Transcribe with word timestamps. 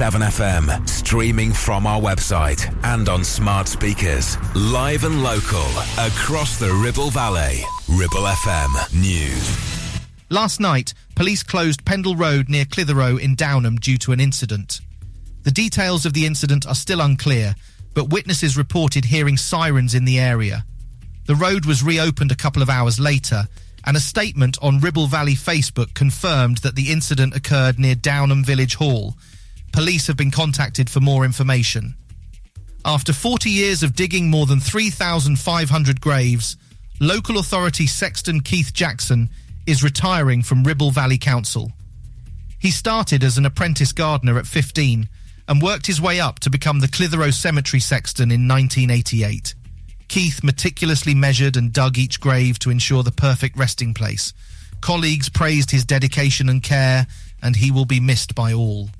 FM, 0.00 0.88
streaming 0.88 1.52
from 1.52 1.86
our 1.86 2.00
website 2.00 2.74
and 2.84 3.08
on 3.08 3.22
smart 3.22 3.68
speakers. 3.68 4.36
Live 4.54 5.04
and 5.04 5.22
local, 5.22 5.66
across 5.98 6.58
the 6.58 6.72
Ribble 6.82 7.10
Valley. 7.10 7.60
Ribble 7.88 8.22
FM 8.22 9.00
News. 9.00 10.02
Last 10.30 10.60
night, 10.60 10.94
police 11.14 11.42
closed 11.42 11.84
Pendle 11.84 12.16
Road 12.16 12.48
near 12.48 12.64
Clitheroe 12.64 13.18
in 13.18 13.34
Downham 13.34 13.76
due 13.76 13.98
to 13.98 14.12
an 14.12 14.20
incident. 14.20 14.80
The 15.42 15.50
details 15.50 16.06
of 16.06 16.14
the 16.14 16.24
incident 16.24 16.66
are 16.66 16.74
still 16.74 17.00
unclear, 17.00 17.54
but 17.94 18.10
witnesses 18.10 18.56
reported 18.56 19.04
hearing 19.04 19.36
sirens 19.36 19.94
in 19.94 20.06
the 20.06 20.18
area. 20.18 20.64
The 21.26 21.34
road 21.34 21.66
was 21.66 21.82
reopened 21.82 22.32
a 22.32 22.36
couple 22.36 22.62
of 22.62 22.70
hours 22.70 22.98
later, 22.98 23.44
and 23.84 23.96
a 23.96 24.00
statement 24.00 24.56
on 24.62 24.80
Ribble 24.80 25.06
Valley 25.06 25.34
Facebook 25.34 25.92
confirmed 25.92 26.58
that 26.58 26.76
the 26.76 26.90
incident 26.90 27.36
occurred 27.36 27.78
near 27.78 27.94
Downham 27.94 28.42
Village 28.42 28.76
Hall. 28.76 29.16
Police 29.72 30.06
have 30.06 30.16
been 30.16 30.30
contacted 30.30 30.90
for 30.90 31.00
more 31.00 31.24
information. 31.24 31.94
After 32.84 33.12
40 33.12 33.48
years 33.48 33.82
of 33.82 33.94
digging 33.94 34.28
more 34.28 34.46
than 34.46 34.60
3,500 34.60 36.00
graves, 36.00 36.56
local 37.00 37.38
authority 37.38 37.86
sexton 37.86 38.40
Keith 38.40 38.72
Jackson 38.74 39.30
is 39.66 39.82
retiring 39.82 40.42
from 40.42 40.64
Ribble 40.64 40.90
Valley 40.90 41.18
Council. 41.18 41.72
He 42.58 42.70
started 42.70 43.24
as 43.24 43.38
an 43.38 43.46
apprentice 43.46 43.92
gardener 43.92 44.38
at 44.38 44.46
15 44.46 45.08
and 45.48 45.62
worked 45.62 45.86
his 45.86 46.00
way 46.00 46.20
up 46.20 46.38
to 46.40 46.50
become 46.50 46.80
the 46.80 46.88
Clitheroe 46.88 47.30
Cemetery 47.30 47.80
sexton 47.80 48.30
in 48.30 48.46
1988. 48.46 49.54
Keith 50.08 50.44
meticulously 50.44 51.14
measured 51.14 51.56
and 51.56 51.72
dug 51.72 51.96
each 51.96 52.20
grave 52.20 52.58
to 52.58 52.70
ensure 52.70 53.02
the 53.02 53.10
perfect 53.10 53.56
resting 53.56 53.94
place. 53.94 54.34
Colleagues 54.80 55.28
praised 55.28 55.70
his 55.70 55.84
dedication 55.84 56.48
and 56.48 56.62
care, 56.62 57.06
and 57.42 57.56
he 57.56 57.70
will 57.70 57.84
be 57.84 58.00
missed 58.00 58.34
by 58.34 58.52
all. 58.52 58.90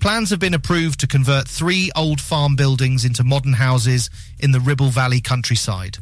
Plans 0.00 0.30
have 0.30 0.40
been 0.40 0.54
approved 0.54 0.98
to 1.00 1.06
convert 1.06 1.46
three 1.46 1.90
old 1.94 2.22
farm 2.22 2.56
buildings 2.56 3.04
into 3.04 3.22
modern 3.22 3.52
houses 3.52 4.08
in 4.38 4.50
the 4.50 4.58
Ribble 4.58 4.88
Valley 4.88 5.20
countryside. 5.20 5.98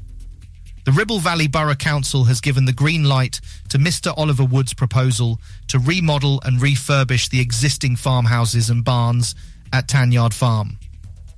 The 0.84 0.92
Ribble 0.92 1.18
Valley 1.18 1.48
Borough 1.48 1.74
Council 1.74 2.22
has 2.24 2.41
given 2.41 2.64
the 2.64 2.72
green 2.72 3.02
light 3.02 3.41
to 3.70 3.78
Mr. 3.78 4.16
Oliver 4.16 4.44
Wood's 4.44 4.72
proposal 4.72 5.41
to 5.66 5.80
remodel 5.80 6.41
and 6.44 6.60
refurbish 6.60 7.28
the 7.28 7.41
existing 7.41 7.96
farmhouses 7.96 8.70
and 8.70 8.84
barns 8.84 9.34
at 9.72 9.88
Tanyard 9.88 10.32
Farm. 10.32 10.78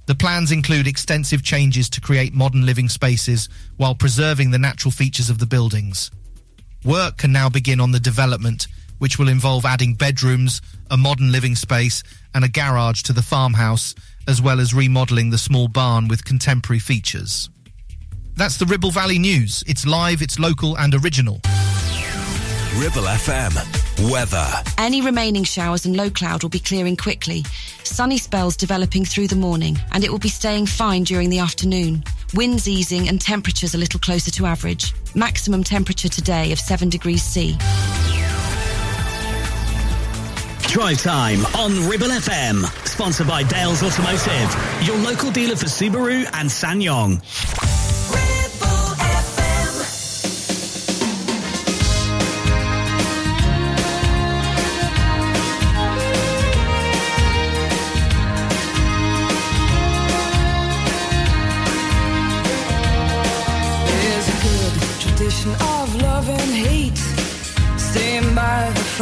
The 0.04 0.14
plans 0.14 0.52
include 0.52 0.86
extensive 0.86 1.42
changes 1.42 1.88
to 1.90 2.00
create 2.02 2.34
modern 2.34 2.66
living 2.66 2.90
spaces 2.90 3.48
while 3.78 3.94
preserving 3.94 4.50
the 4.50 4.58
natural 4.58 4.92
features 4.92 5.30
of 5.30 5.38
the 5.38 5.46
buildings. 5.46 6.10
Work 6.84 7.16
can 7.16 7.32
now 7.32 7.48
begin 7.48 7.80
on 7.80 7.92
the 7.92 8.00
development, 8.00 8.66
which 9.00 9.18
will 9.18 9.28
involve 9.28 9.64
adding 9.64 9.94
bedrooms, 9.94 10.62
a 10.90 10.96
modern 10.96 11.32
living 11.32 11.56
space, 11.56 12.04
and 12.32 12.44
a 12.44 12.48
garage 12.48 13.02
to 13.02 13.12
the 13.12 13.22
farmhouse, 13.22 13.94
as 14.28 14.40
well 14.40 14.60
as 14.60 14.72
remodelling 14.72 15.30
the 15.30 15.38
small 15.38 15.66
barn 15.66 16.06
with 16.06 16.24
contemporary 16.24 16.78
features. 16.78 17.50
That's 18.36 18.56
the 18.56 18.66
Ribble 18.66 18.92
Valley 18.92 19.18
News. 19.18 19.64
It's 19.66 19.84
live, 19.86 20.22
it's 20.22 20.38
local, 20.38 20.78
and 20.78 20.94
original. 20.94 21.40
Ribble 22.76 23.02
FM. 23.02 24.10
Weather. 24.10 24.46
Any 24.78 25.02
remaining 25.02 25.44
showers 25.44 25.84
and 25.84 25.96
low 25.96 26.08
cloud 26.08 26.42
will 26.42 26.50
be 26.50 26.60
clearing 26.60 26.96
quickly. 26.96 27.44
Sunny 27.82 28.16
spells 28.16 28.56
developing 28.56 29.04
through 29.04 29.26
the 29.26 29.36
morning, 29.36 29.76
and 29.92 30.04
it 30.04 30.10
will 30.10 30.18
be 30.18 30.28
staying 30.28 30.66
fine 30.66 31.04
during 31.04 31.28
the 31.28 31.40
afternoon. 31.40 32.04
Winds 32.32 32.68
easing 32.68 33.08
and 33.08 33.20
temperatures 33.20 33.74
a 33.74 33.78
little 33.78 34.00
closer 34.00 34.30
to 34.30 34.46
average. 34.46 34.94
Maximum 35.14 35.64
temperature 35.64 36.08
today 36.08 36.52
of 36.52 36.58
7 36.58 36.88
degrees 36.88 37.22
C. 37.22 37.58
Drive 40.70 41.02
time 41.02 41.44
on 41.56 41.88
Ribble 41.88 42.06
FM. 42.06 42.64
Sponsored 42.86 43.26
by 43.26 43.42
Dales 43.42 43.82
Automotive, 43.82 44.86
your 44.86 44.96
local 44.98 45.32
dealer 45.32 45.56
for 45.56 45.66
Subaru 45.66 46.24
and 46.32 46.48
SsangYong. 46.48 47.20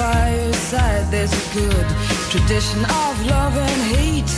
A 0.01 0.38
good 1.53 1.87
tradition 2.31 2.85
of 2.85 3.15
love 3.27 3.57
and 3.57 3.83
hate. 3.97 4.33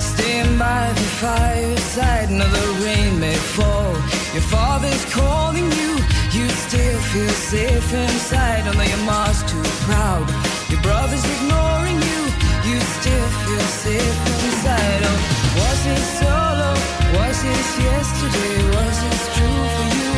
Staying 0.00 0.58
by 0.58 0.92
the 0.92 1.08
fireside, 1.20 2.30
now 2.30 2.48
the 2.48 2.66
rain 2.84 3.20
may 3.20 3.36
fall. 3.56 3.92
Your 4.32 4.46
father's 4.48 5.04
calling 5.12 5.70
you, 5.80 5.90
you 6.32 6.48
still 6.48 6.98
feel 7.12 7.34
safe 7.52 7.92
inside. 7.92 8.66
Although 8.66 8.90
your 8.94 9.04
mom's 9.04 9.42
too 9.50 9.62
proud, 9.86 10.26
your 10.70 10.80
brother's 10.80 11.24
ignoring 11.36 12.00
you, 12.10 12.20
you 12.68 12.76
still 12.96 13.28
feel 13.44 13.66
safe 13.84 14.18
inside. 14.46 15.00
Oh, 15.10 15.18
was 15.60 15.80
it 15.94 16.04
solo? 16.20 16.72
Was 17.16 17.38
it 17.52 17.66
yesterday? 17.88 18.54
Was 18.76 18.98
it 19.08 19.20
true 19.34 19.62
for 19.74 19.88
you? 19.98 20.12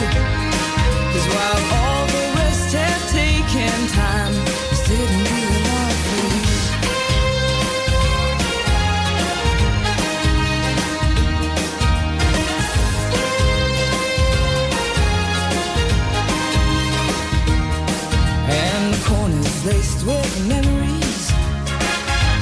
Cause 1.13 1.27
while 1.35 1.63
all 1.79 1.92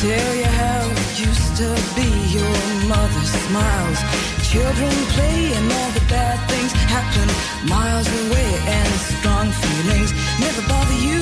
Tell 0.00 0.34
you 0.34 0.44
how 0.46 0.80
it 0.88 1.20
used 1.20 1.56
to 1.60 1.68
be. 1.92 2.08
Your 2.32 2.56
mother 2.88 3.20
smiles. 3.20 4.00
Children 4.48 4.92
play 5.12 5.52
and 5.52 5.66
all 5.70 5.90
the 5.92 6.00
bad 6.08 6.40
things 6.48 6.72
happen. 6.88 7.28
Miles 7.68 8.08
away 8.08 8.50
and 8.64 8.88
strong 9.12 9.52
feelings 9.52 10.10
Never 10.40 10.62
bother 10.72 10.98
you. 11.04 11.20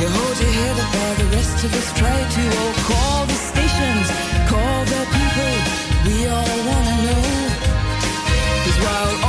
You 0.00 0.08
hold 0.16 0.36
your 0.40 0.48
head 0.48 0.80
up 0.80 0.88
while 0.96 1.16
the 1.20 1.28
rest 1.36 1.62
of 1.62 1.74
us 1.76 1.88
try 2.00 2.18
to 2.36 2.42
Oh, 2.56 2.72
call 2.88 3.26
the 3.28 3.38
stations 3.52 4.08
Call 4.48 4.78
the 4.88 5.02
people 5.16 5.54
We 6.08 6.16
all 6.32 6.56
wanna 6.72 6.96
know. 7.04 7.24
Cause 8.64 8.78
while 8.80 9.25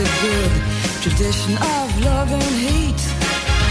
a 0.00 0.10
good 0.24 0.52
tradition 1.02 1.54
of 1.76 1.86
love 2.00 2.32
and 2.32 2.52
hate. 2.64 3.04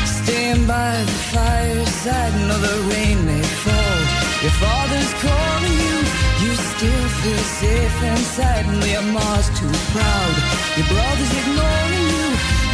Stand 0.06 0.67
by 0.67 0.93
the 1.09 1.17
fireside. 1.34 2.34
No, 2.47 2.55
the 2.67 2.78
rain 2.91 3.26
may 3.26 3.41
fall. 3.64 3.99
Your 4.43 4.55
father's 4.61 5.14
calling 5.26 5.78
you. 5.85 5.97
You 6.43 6.52
still 6.53 7.08
feel 7.22 7.43
safe 7.61 7.97
inside. 8.14 8.66
And 8.72 8.84
your 8.85 9.05
mom's 9.16 9.49
too 9.59 9.73
proud. 9.93 10.34
Your 10.78 10.87
brother's 10.93 11.34
ignoring 11.41 12.08
you. 12.14 12.28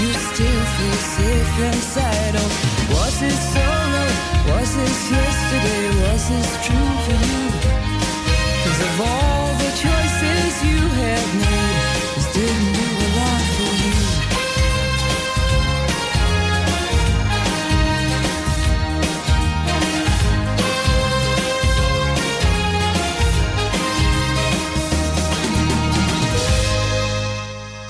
You 0.04 0.12
still 0.32 0.64
feel 0.76 1.00
safe 1.16 1.54
inside. 1.72 2.34
Oh, 2.36 2.52
was 2.92 3.16
it 3.22 3.40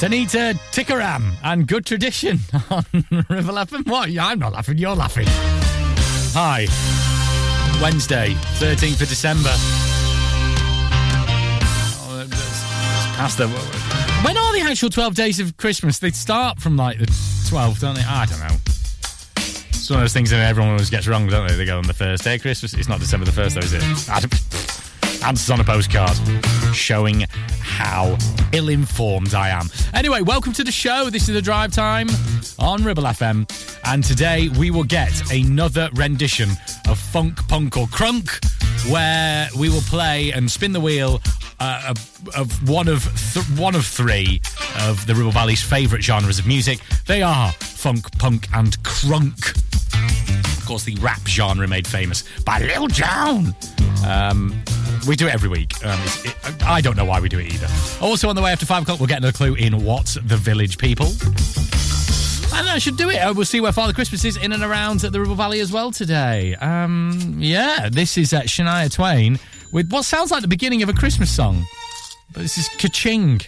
Tanita 0.05 0.53
Tikaram 0.71 1.31
and 1.43 1.67
Good 1.67 1.83
Tradition 1.83 2.37
on 2.69 2.85
Ribble 2.93 3.55
FM. 3.55 3.87
What? 3.87 4.07
I'm 4.19 4.37
not 4.37 4.53
laughing, 4.53 4.77
you're 4.77 4.93
laughing. 4.95 5.25
Hi. 6.35 6.67
Wednesday, 7.81 8.35
13th 8.59 9.01
of 9.01 9.09
December. 9.09 9.49
Oh, 12.05 12.21
it's- 12.23 12.39
it's 12.39 13.17
past 13.17 13.39
the. 13.39 13.47
When 13.47 14.37
are 14.37 14.53
the 14.53 14.61
actual 14.61 14.91
12 14.91 15.15
days 15.15 15.39
of 15.39 15.57
Christmas? 15.57 15.97
They 15.97 16.11
start 16.11 16.59
from 16.59 16.77
like 16.77 16.99
the 16.99 17.07
12th, 17.07 17.79
don't 17.79 17.95
they? 17.95 18.03
I 18.03 18.27
don't 18.27 18.39
know. 18.41 18.55
It's 19.37 19.89
one 19.89 19.97
of 19.97 20.03
those 20.03 20.13
things 20.13 20.29
that 20.29 20.39
everyone 20.47 20.73
always 20.73 20.91
gets 20.91 21.07
wrong, 21.07 21.25
don't 21.27 21.47
they? 21.47 21.55
They 21.55 21.65
go 21.65 21.79
on 21.79 21.83
the 21.87 21.93
first 21.95 22.23
day 22.23 22.35
of 22.35 22.43
Christmas. 22.43 22.75
It's 22.75 22.87
not 22.87 22.99
December 22.99 23.25
the 23.25 23.31
1st, 23.31 23.53
though, 23.55 23.61
is 23.61 23.73
it? 23.73 25.23
Answers 25.25 25.49
on 25.49 25.59
a 25.59 25.63
postcard 25.63 26.15
showing 26.75 27.24
how 27.95 28.17
ill 28.51 28.67
informed 28.67 29.33
I 29.33 29.47
am. 29.47 29.69
Anyway, 29.93 30.21
welcome 30.21 30.51
to 30.53 30.65
the 30.65 30.71
show. 30.71 31.09
This 31.09 31.29
is 31.29 31.33
the 31.33 31.41
drive 31.41 31.71
time 31.71 32.09
on 32.59 32.83
Ribble 32.83 33.03
FM. 33.03 33.47
And 33.85 34.03
today 34.03 34.49
we 34.59 34.69
will 34.69 34.83
get 34.83 35.13
another 35.31 35.87
rendition 35.93 36.49
of 36.89 36.99
Funk 36.99 37.37
Punk 37.47 37.77
or 37.77 37.87
Crunk, 37.87 38.43
where 38.91 39.47
we 39.57 39.69
will 39.69 39.83
play 39.83 40.33
and 40.33 40.51
spin 40.51 40.73
the 40.73 40.81
wheel 40.81 41.21
uh, 41.61 41.93
of, 42.35 42.69
one 42.69 42.89
of 42.89 43.03
th- 43.33 43.45
one 43.57 43.75
of 43.75 43.85
three 43.85 44.41
of 44.81 45.07
the 45.07 45.15
Ribble 45.15 45.31
Valley's 45.31 45.63
favourite 45.63 46.03
genres 46.03 46.37
of 46.37 46.45
music. 46.45 46.79
They 47.07 47.21
are 47.21 47.53
funk, 47.53 48.11
punk, 48.17 48.49
and 48.53 48.77
crunk. 48.83 49.55
Of 50.57 50.65
course, 50.65 50.83
the 50.83 50.95
rap 50.95 51.25
genre 51.25 51.65
made 51.65 51.87
famous 51.87 52.25
by 52.43 52.59
Lil 52.59 52.87
Jon. 52.87 53.55
Um, 54.05 54.61
we 55.07 55.15
do 55.15 55.27
it 55.27 55.33
every 55.33 55.49
week. 55.49 55.73
Um, 55.85 55.99
it, 56.23 56.35
I 56.63 56.81
don't 56.81 56.95
know 56.95 57.05
why 57.05 57.19
we 57.19 57.29
do 57.29 57.39
it 57.39 57.53
either. 57.53 57.67
Also, 58.01 58.29
on 58.29 58.35
the 58.35 58.41
way 58.41 58.51
after 58.51 58.65
five 58.65 58.83
o'clock, 58.83 58.99
we'll 58.99 59.07
get 59.07 59.17
another 59.19 59.33
clue 59.35 59.55
in 59.55 59.83
What's 59.83 60.15
the 60.15 60.37
Village 60.37 60.77
People. 60.77 61.07
And 62.53 62.69
I 62.69 62.77
should 62.77 62.95
do 62.97 63.09
it. 63.09 63.17
Uh, 63.17 63.33
We'll 63.33 63.45
see 63.45 63.59
where 63.59 63.71
Father 63.73 63.91
Christmas 63.93 64.23
is 64.23 64.37
in 64.37 64.53
and 64.53 64.63
around 64.63 65.03
at 65.03 65.11
the 65.11 65.19
Ribble 65.19 65.35
Valley 65.35 65.59
as 65.59 65.71
well 65.73 65.91
today. 65.91 66.55
Um, 66.55 67.35
yeah, 67.37 67.89
this 67.91 68.17
is 68.17 68.33
uh, 68.33 68.41
Shania 68.43 68.89
Twain 68.93 69.39
with 69.73 69.91
what 69.91 70.05
sounds 70.05 70.31
like 70.31 70.41
the 70.41 70.47
beginning 70.47 70.81
of 70.81 70.87
a 70.89 70.93
Christmas 70.93 71.29
song. 71.35 71.65
But 72.31 72.43
this 72.43 72.57
is 72.57 72.69
Ka-Ching. 72.77 73.41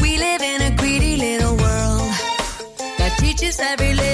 We 0.00 0.18
live 0.18 0.42
in 0.42 0.62
a 0.62 0.76
greedy 0.76 1.16
little 1.16 1.56
world 1.56 2.12
that 2.98 3.16
teaches 3.18 3.58
every 3.60 3.94
little 3.94 4.11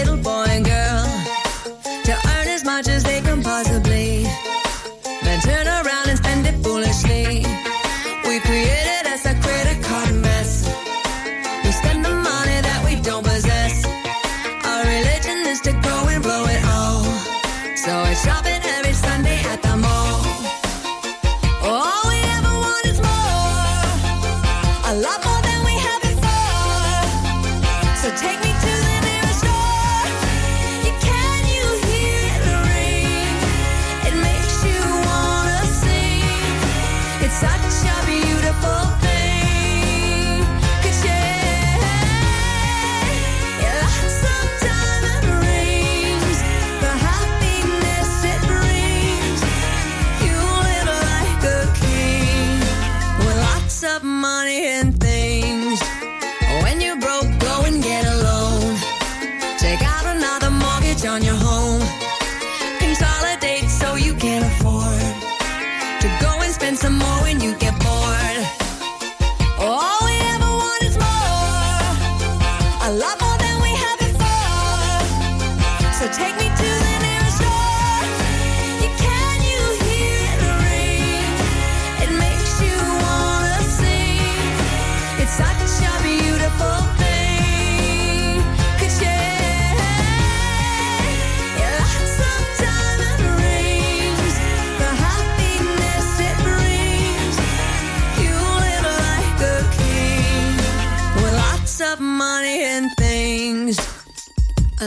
to 66.01 66.19
go 66.21 66.41
and 66.43 66.53
spend 66.53 66.79
some 66.79 66.99
more 66.99 67.08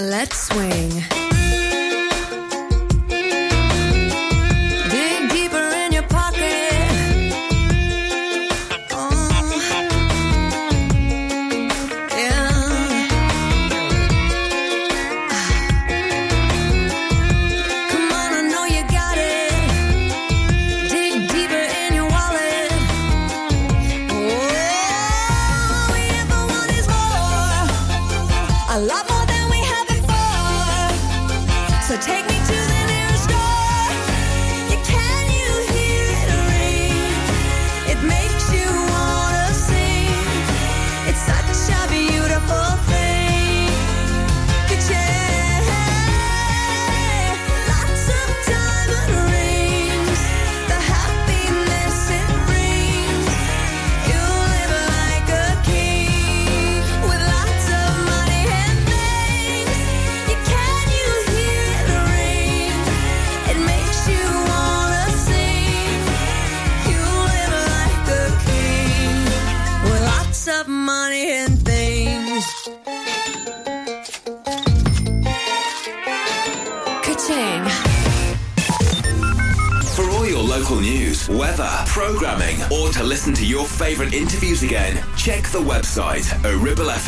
Let's 0.10 0.48
swing. 0.48 1.21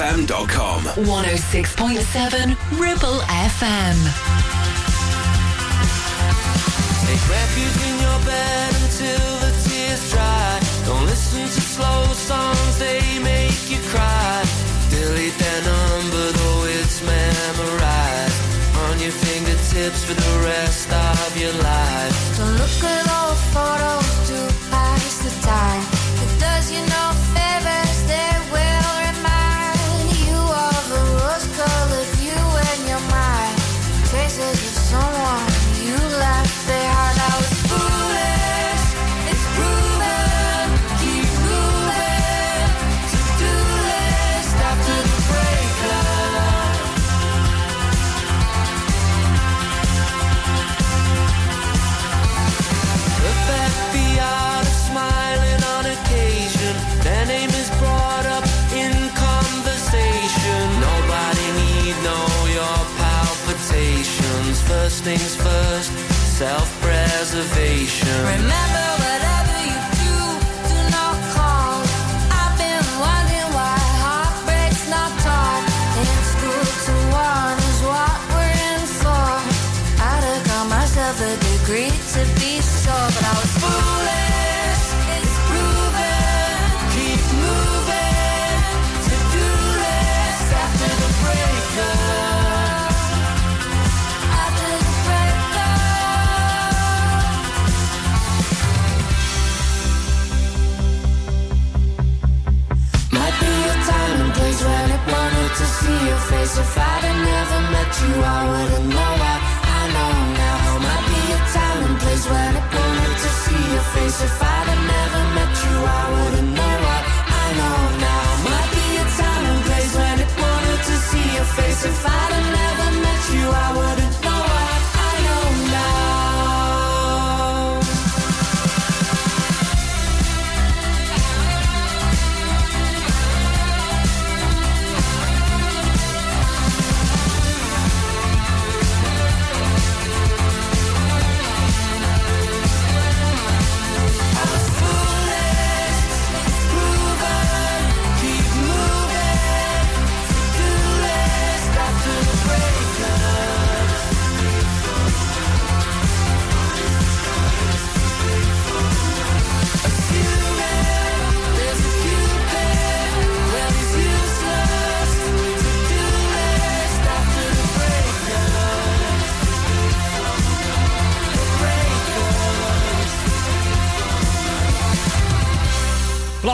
ribblefm.com. 0.04 0.84
106.7 0.96 2.58
Ribble 2.78 3.22
FM. 3.22 4.23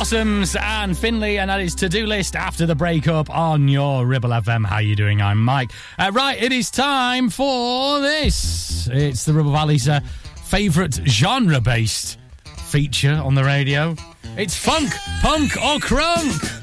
Blossoms 0.10 0.56
and 0.60 0.98
Finley, 0.98 1.38
and 1.38 1.52
that 1.52 1.62
is 1.62 1.76
to 1.76 1.88
do 1.88 2.08
list 2.08 2.36
after 2.36 2.66
the 2.66 2.74
breakup 2.74 3.30
on 3.30 3.68
your 3.68 4.08
Ribble 4.08 4.32
FM. 4.32 4.66
How 4.66 4.80
you 4.80 4.96
doing? 4.96 5.22
I'm 5.22 5.38
Mike. 5.38 5.70
Uh, 6.00 6.10
right, 6.12 6.42
it 6.42 6.52
is 6.52 6.72
time 6.72 7.30
for 7.30 8.00
this. 8.00 8.90
It's 8.92 9.26
the 9.26 9.34
Ribble 9.34 9.52
Valley's 9.52 9.88
uh, 9.88 10.00
favourite 10.46 10.96
genre-based 11.06 12.18
feature 12.44 13.22
on 13.24 13.36
the 13.36 13.44
radio. 13.44 13.96
It's 14.36 14.56
funk, 14.56 14.92
punk, 15.22 15.56
or 15.58 15.78
crunk. 15.78 16.59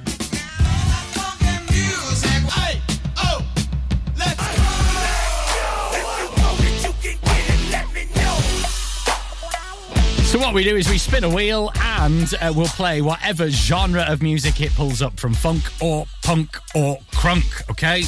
What 10.47 10.55
we 10.55 10.63
do 10.63 10.77
is 10.77 10.89
we 10.89 10.97
spin 10.97 11.25
a 11.25 11.29
wheel 11.29 11.73
and 11.75 12.33
uh, 12.41 12.53
we'll 12.55 12.69
play 12.69 13.03
whatever 13.03 13.51
genre 13.51 14.03
of 14.03 14.23
music 14.23 14.61
it 14.61 14.73
pulls 14.75 15.03
up 15.03 15.19
from 15.19 15.35
funk 15.35 15.65
or 15.83 16.07
punk 16.23 16.57
or 16.73 16.99
crunk. 17.11 17.69
Okay. 17.69 18.05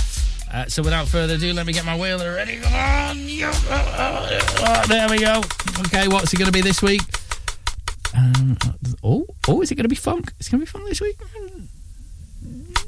Uh, 0.52 0.64
so 0.66 0.80
without 0.80 1.08
further 1.08 1.34
ado, 1.34 1.52
let 1.52 1.66
me 1.66 1.72
get 1.72 1.84
my 1.84 1.98
wheel 1.98 2.16
ready. 2.20 2.60
Come 2.60 2.72
on. 2.72 3.18
Uh, 3.68 4.86
there 4.86 5.08
we 5.08 5.18
go. 5.18 5.42
Okay, 5.86 6.06
what's 6.06 6.32
it 6.32 6.36
going 6.36 6.46
to 6.46 6.52
be 6.52 6.60
this 6.60 6.80
week? 6.80 7.02
Um, 8.16 8.56
oh, 9.02 9.26
oh, 9.48 9.60
is 9.60 9.72
it 9.72 9.74
going 9.74 9.82
to 9.82 9.88
be 9.88 9.96
funk? 9.96 10.32
It's 10.38 10.48
going 10.48 10.60
to 10.60 10.64
be 10.64 10.70
funk 10.70 10.88
this 10.88 11.00
week. 11.00 11.18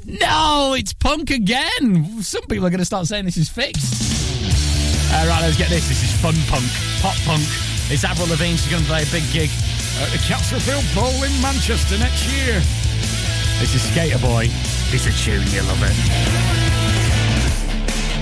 No, 0.05 0.75
it's 0.77 0.93
punk 0.93 1.29
again. 1.29 2.21
Some 2.21 2.43
people 2.43 2.65
are 2.65 2.69
going 2.69 2.79
to 2.79 2.85
start 2.85 3.05
saying 3.05 3.25
this 3.25 3.35
is 3.35 3.49
fixed. 3.49 5.11
Uh, 5.13 5.27
right, 5.27 5.41
let's 5.41 5.57
get 5.57 5.67
this. 5.67 5.89
This 5.89 6.03
is 6.03 6.21
fun 6.21 6.35
punk, 6.47 6.71
pop 7.01 7.17
punk. 7.25 7.70
It's 7.91 8.05
Avril 8.05 8.29
Lavigne. 8.29 8.55
She's 8.55 8.71
going 8.71 8.83
to 8.83 8.87
play 8.87 9.03
a 9.03 9.11
big 9.11 9.29
gig 9.33 9.49
at 9.99 10.09
the 10.15 10.17
Castlefield 10.23 10.85
Bowl 10.95 11.11
in 11.27 11.41
Manchester 11.41 11.97
next 11.97 12.23
year. 12.31 12.55
This 13.59 13.75
is 13.75 13.81
Skater 13.91 14.17
Boy. 14.17 14.47
It's 14.95 15.07
a 15.07 15.11
tune, 15.11 15.45
you 15.51 15.61
love 15.63 15.83
it. 15.83 15.91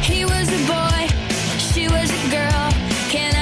He 0.04 0.26
was 0.26 0.50
a 0.50 0.58
boy, 0.66 1.08
she 1.62 1.88
was 1.88 2.10
a 2.10 2.30
girl. 2.34 2.74
Can 3.14 3.36
I 3.36 3.39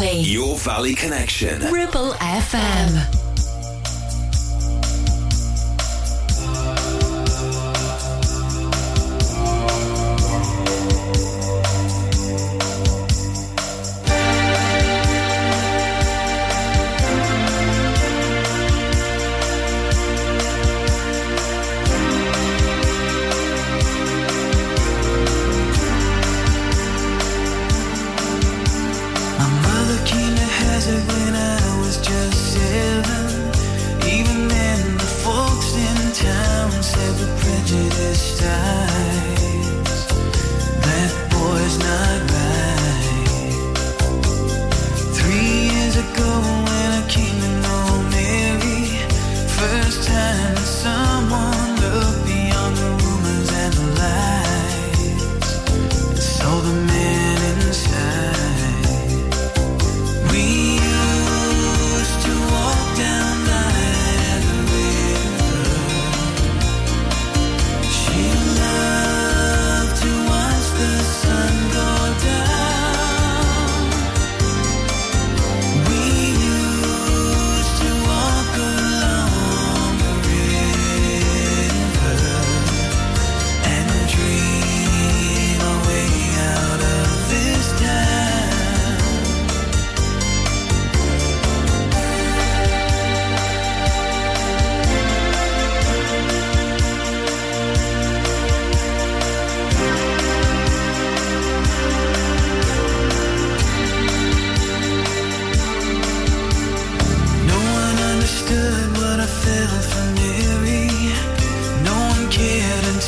valley. 0.00 0.20
Your 0.20 0.56
Valley 0.56 0.94
Connection. 0.94 1.70
Ribble 1.70 2.14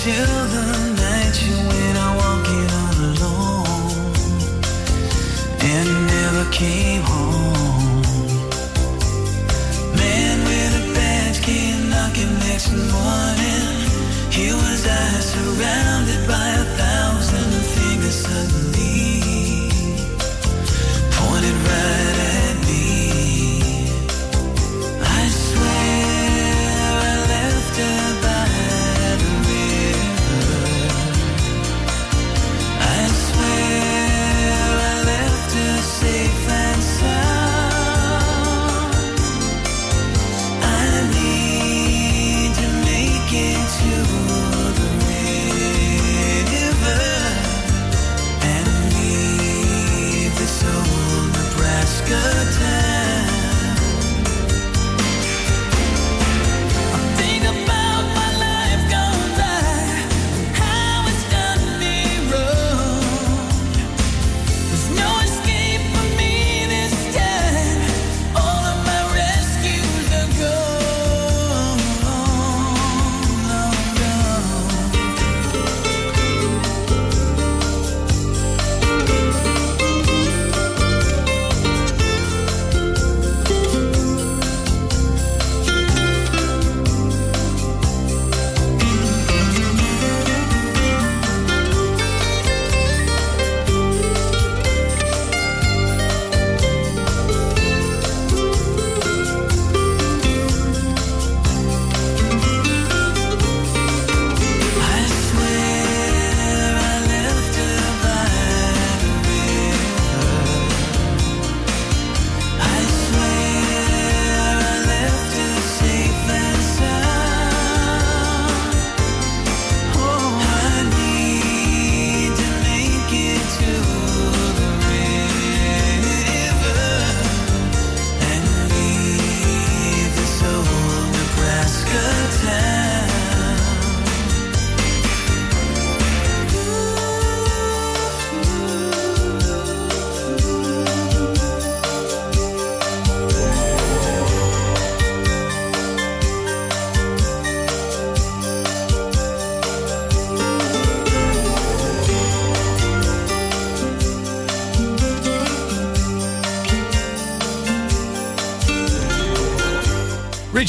until 0.05 0.47
the 0.49 0.65
night 1.01 1.33
she 1.33 1.51
went 1.51 1.97
walking 2.19 2.69
all 2.81 2.99
alone 3.13 4.13
and 5.61 5.89
never 6.09 6.45
came 6.51 7.03
home. 7.03 8.03
Man 9.95 10.39
with 10.49 10.83
a 10.83 10.95
badge 10.95 11.41
came 11.43 11.89
knocking 11.89 12.35
next 12.41 12.73
morning. 12.73 13.75
Here 14.33 14.57
was 14.57 14.87
I 14.87 15.21
surrounded 15.21 15.92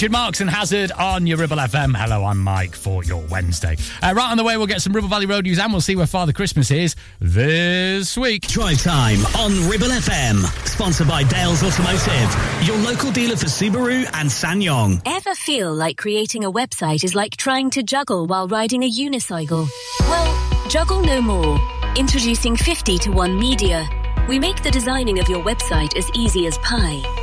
Richard 0.03 0.11
Marx 0.11 0.41
and 0.41 0.49
Hazard 0.49 0.91
on 0.91 1.25
your 1.25 1.37
Ribble 1.37 1.55
FM. 1.55 1.95
Hello, 1.95 2.25
I'm 2.25 2.39
Mike 2.39 2.75
for 2.75 3.05
your 3.05 3.25
Wednesday. 3.27 3.77
Uh, 4.01 4.13
right 4.13 4.31
on 4.31 4.35
the 4.35 4.43
way, 4.43 4.57
we'll 4.57 4.67
get 4.67 4.81
some 4.81 4.91
Ribble 4.91 5.07
Valley 5.07 5.25
Road 5.25 5.45
news 5.45 5.59
and 5.59 5.71
we'll 5.71 5.79
see 5.79 5.95
where 5.95 6.05
Father 6.05 6.33
Christmas 6.33 6.71
is 6.71 6.97
this 7.21 8.17
week. 8.17 8.45
Drive 8.49 8.81
time 8.81 9.25
on 9.37 9.69
Ribble 9.69 9.87
FM. 9.87 10.43
Sponsored 10.67 11.07
by 11.07 11.23
Dales 11.23 11.63
Automotive, 11.63 12.67
your 12.67 12.75
local 12.79 13.13
dealer 13.13 13.37
for 13.37 13.45
Subaru 13.45 14.05
and 14.15 14.27
SsangYong. 14.27 15.03
Ever 15.05 15.35
feel 15.35 15.73
like 15.73 15.95
creating 15.95 16.43
a 16.43 16.51
website 16.51 17.05
is 17.05 17.15
like 17.15 17.37
trying 17.37 17.69
to 17.69 17.81
juggle 17.81 18.25
while 18.25 18.49
riding 18.49 18.83
a 18.83 18.91
unicycle? 18.91 19.69
Well, 20.01 20.67
juggle 20.67 21.01
no 21.01 21.21
more. 21.21 21.57
Introducing 21.95 22.57
50 22.57 22.97
to 22.97 23.09
1 23.09 23.39
Media. 23.39 23.87
We 24.27 24.37
make 24.37 24.63
the 24.63 24.71
designing 24.71 25.19
of 25.19 25.29
your 25.29 25.41
website 25.45 25.95
as 25.95 26.11
easy 26.13 26.45
as 26.45 26.57
pie. 26.57 27.22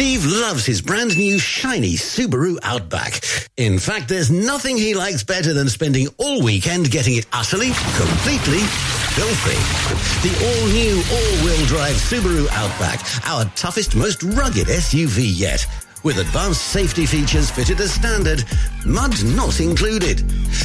Steve 0.00 0.24
loves 0.24 0.64
his 0.64 0.80
brand 0.80 1.14
new 1.18 1.38
shiny 1.38 1.92
Subaru 1.92 2.56
Outback. 2.62 3.22
In 3.58 3.78
fact, 3.78 4.08
there's 4.08 4.30
nothing 4.30 4.78
he 4.78 4.94
likes 4.94 5.22
better 5.22 5.52
than 5.52 5.68
spending 5.68 6.08
all 6.16 6.42
weekend 6.42 6.90
getting 6.90 7.16
it 7.16 7.26
utterly, 7.34 7.72
completely 7.98 8.60
filthy. 9.12 9.60
The 10.26 10.32
all-new 10.40 10.96
all-wheel 10.96 11.66
drive 11.66 11.96
Subaru 11.96 12.48
Outback, 12.52 13.02
our 13.26 13.44
toughest, 13.56 13.94
most 13.94 14.22
rugged 14.22 14.68
SUV 14.68 15.38
yet. 15.38 15.66
With 16.02 16.16
advanced 16.16 16.68
safety 16.68 17.04
features 17.04 17.50
fitted 17.50 17.78
as 17.82 17.92
standard, 17.92 18.42
mud 18.86 19.22
not 19.22 19.60
included. 19.60 20.20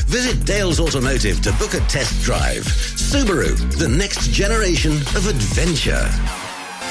Visit 0.08 0.46
Dales 0.46 0.80
Automotive 0.80 1.42
to 1.42 1.52
book 1.60 1.74
a 1.74 1.82
test 1.90 2.24
drive. 2.24 2.64
Subaru, 2.64 3.58
the 3.78 3.90
next 3.90 4.32
generation 4.32 4.94
of 4.94 5.28
adventure. 5.28 6.10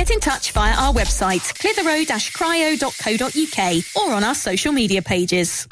Get 0.00 0.10
in 0.10 0.20
touch 0.20 0.52
via 0.52 0.72
our 0.76 0.94
website, 0.94 1.52
clitheroe-cryo.co.uk 1.60 4.02
or 4.02 4.14
on 4.14 4.24
our 4.24 4.34
social 4.34 4.72
media 4.72 5.02
pages. 5.02 5.66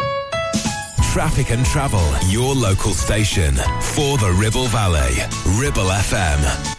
Traffic 1.14 1.50
and 1.50 1.64
travel, 1.64 2.06
your 2.28 2.54
local 2.54 2.92
station 2.92 3.54
for 3.54 4.18
the 4.18 4.36
Ribble 4.38 4.66
Valley. 4.66 5.14
Ribble 5.58 5.86
FM. 5.86 6.76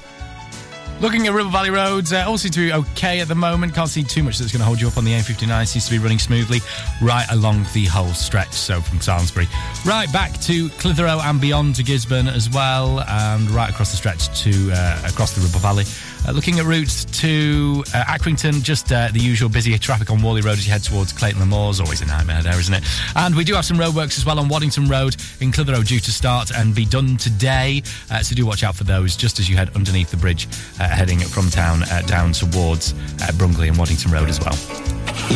Looking 1.02 1.28
at 1.28 1.34
Ribble 1.34 1.50
Valley 1.50 1.70
roads, 1.70 2.12
uh, 2.12 2.26
all 2.28 2.38
seem 2.38 2.52
to 2.52 2.60
be 2.60 2.74
okay 2.74 3.22
at 3.22 3.30
the 3.30 3.36
moment. 3.36 3.74
Can't 3.74 3.90
see 3.90 4.04
too 4.04 4.22
much 4.22 4.38
that's 4.38 4.52
going 4.52 4.60
to 4.60 4.66
hold 4.66 4.82
you 4.82 4.88
up 4.88 4.98
on 4.98 5.06
the 5.06 5.14
A59. 5.14 5.66
Seems 5.66 5.86
to 5.86 5.92
be 5.92 5.98
running 5.98 6.20
smoothly 6.20 6.60
right 7.02 7.26
along 7.32 7.66
the 7.74 7.86
whole 7.86 8.14
stretch. 8.14 8.52
So 8.52 8.82
from 8.82 9.00
Salisbury, 9.00 9.48
right 9.86 10.12
back 10.12 10.40
to 10.42 10.68
Clitheroe 10.72 11.22
and 11.24 11.40
beyond 11.40 11.76
to 11.76 11.84
Gisburn 11.84 12.32
as 12.32 12.50
well, 12.50 13.00
and 13.00 13.50
right 13.50 13.70
across 13.70 13.92
the 13.92 13.98
stretch 13.98 14.28
to 14.44 14.72
uh, 14.74 15.02
across 15.08 15.34
the 15.34 15.42
Ribble 15.42 15.60
Valley. 15.60 15.86
Uh, 16.28 16.32
looking 16.32 16.60
at 16.60 16.66
routes 16.66 17.06
to 17.06 17.84
uh, 17.94 18.04
Accrington, 18.04 18.62
just 18.62 18.92
uh, 18.92 19.10
the 19.12 19.20
usual 19.20 19.50
busy 19.50 19.78
traffic 19.78 20.12
on 20.12 20.22
Whalley 20.22 20.42
Road 20.42 20.54
as 20.54 20.66
you 20.66 20.72
head 20.72 20.84
towards 20.84 21.14
Clayton 21.14 21.40
Le 21.40 21.46
Moors. 21.46 21.80
Always 21.80 22.02
a 22.02 22.06
nightmare 22.06 22.42
there, 22.42 22.60
isn't 22.60 22.74
it? 22.74 22.84
And 23.16 23.36
we 23.36 23.44
do 23.44 23.54
have 23.56 23.66
some 23.66 23.78
roadworks 23.78 24.18
as 24.18 24.26
well 24.26 24.40
on 24.40 24.48
Waddington 24.50 24.88
Road 24.88 25.16
in 25.40 25.52
Clitheroe 25.52 25.84
due 25.84 26.00
to 26.00 26.12
start 26.12 26.52
and 26.52 26.76
be 26.76 26.86
done 26.86 27.18
today. 27.18 27.82
Uh, 28.12 28.22
so 28.22 28.36
do 28.36 28.46
watch 28.46 28.64
out 28.64 28.76
for 28.76 28.84
those 28.84 29.16
just 29.16 29.40
as 29.40 29.50
you 29.50 29.56
head 29.58 29.70
underneath 29.76 30.12
the 30.12 30.18
bridge, 30.18 30.48
uh, 30.80 30.88
heading 30.88 31.20
from 31.20 31.50
town 31.50 31.84
uh, 31.84 32.02
down 32.04 32.34
towards 32.34 32.94
Brungerley 33.38 33.70
and 33.70 33.78
Waddington 33.78 34.12
Road 34.12 34.30
as 34.30 34.40
well. 34.40 34.58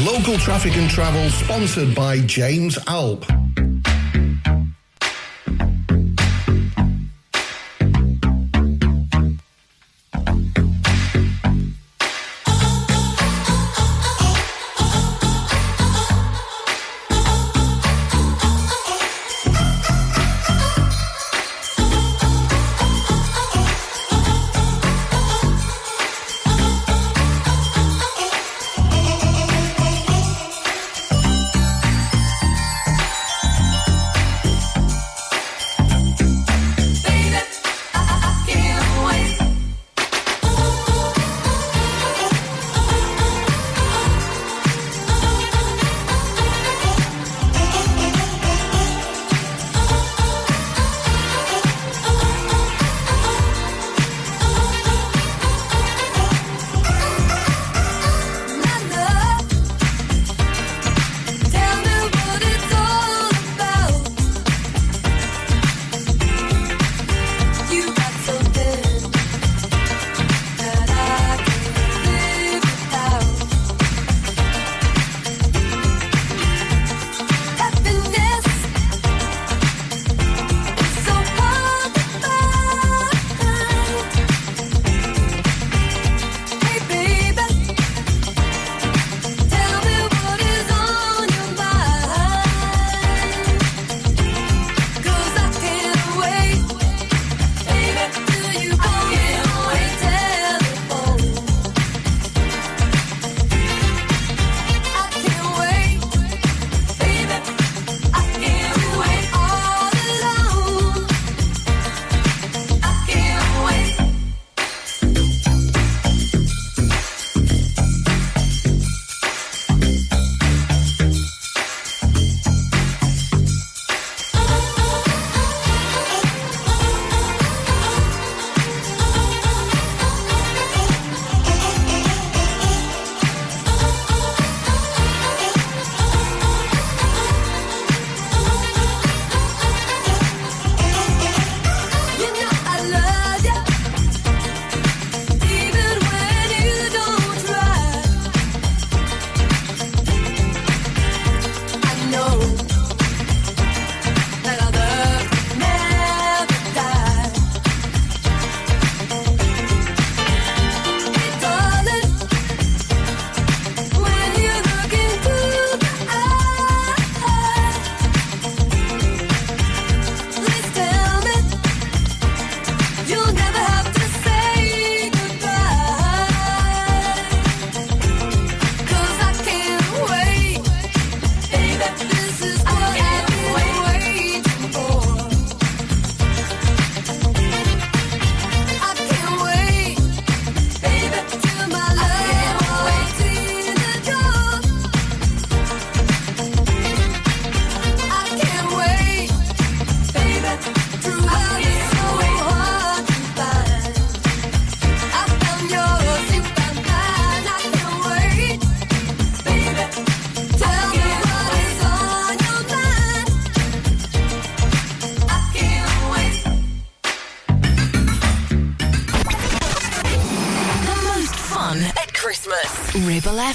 Local 0.03 0.37
traffic 0.37 0.75
and 0.75 0.89
travel 0.89 1.29
sponsored 1.29 1.95
by 1.95 2.19
James 2.19 2.77
Alp. 2.87 3.25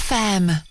FM. 0.09 0.68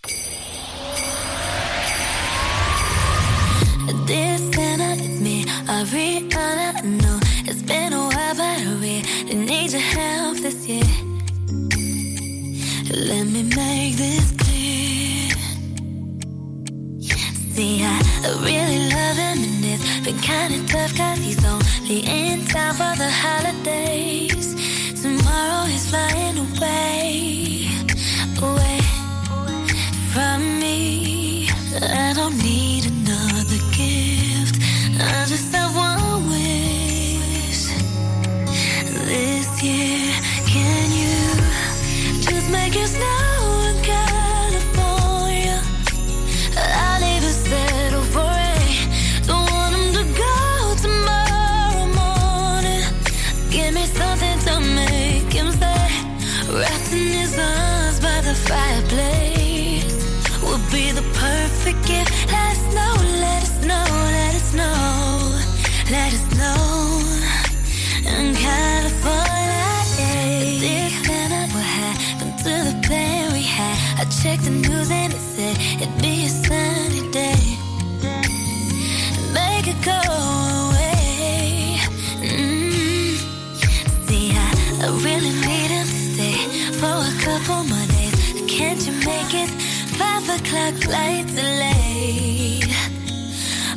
Really 85.05 85.31
need 85.31 85.71
him 85.71 85.87
to 85.87 86.01
stay 86.15 86.39
for 86.81 86.87
a 86.87 87.15
couple 87.23 87.65
more 87.65 87.87
days. 87.87 88.17
Can't 88.49 88.81
you 88.87 88.93
make 89.07 89.35
it 89.35 89.51
five 89.99 90.25
o'clock 90.29 90.75
flight 90.83 91.27
delayed? 91.35 92.69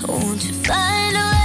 Won't 0.07 0.43
you 0.43 0.53
find 0.63 1.15
a 1.17 1.19
way? 1.19 1.40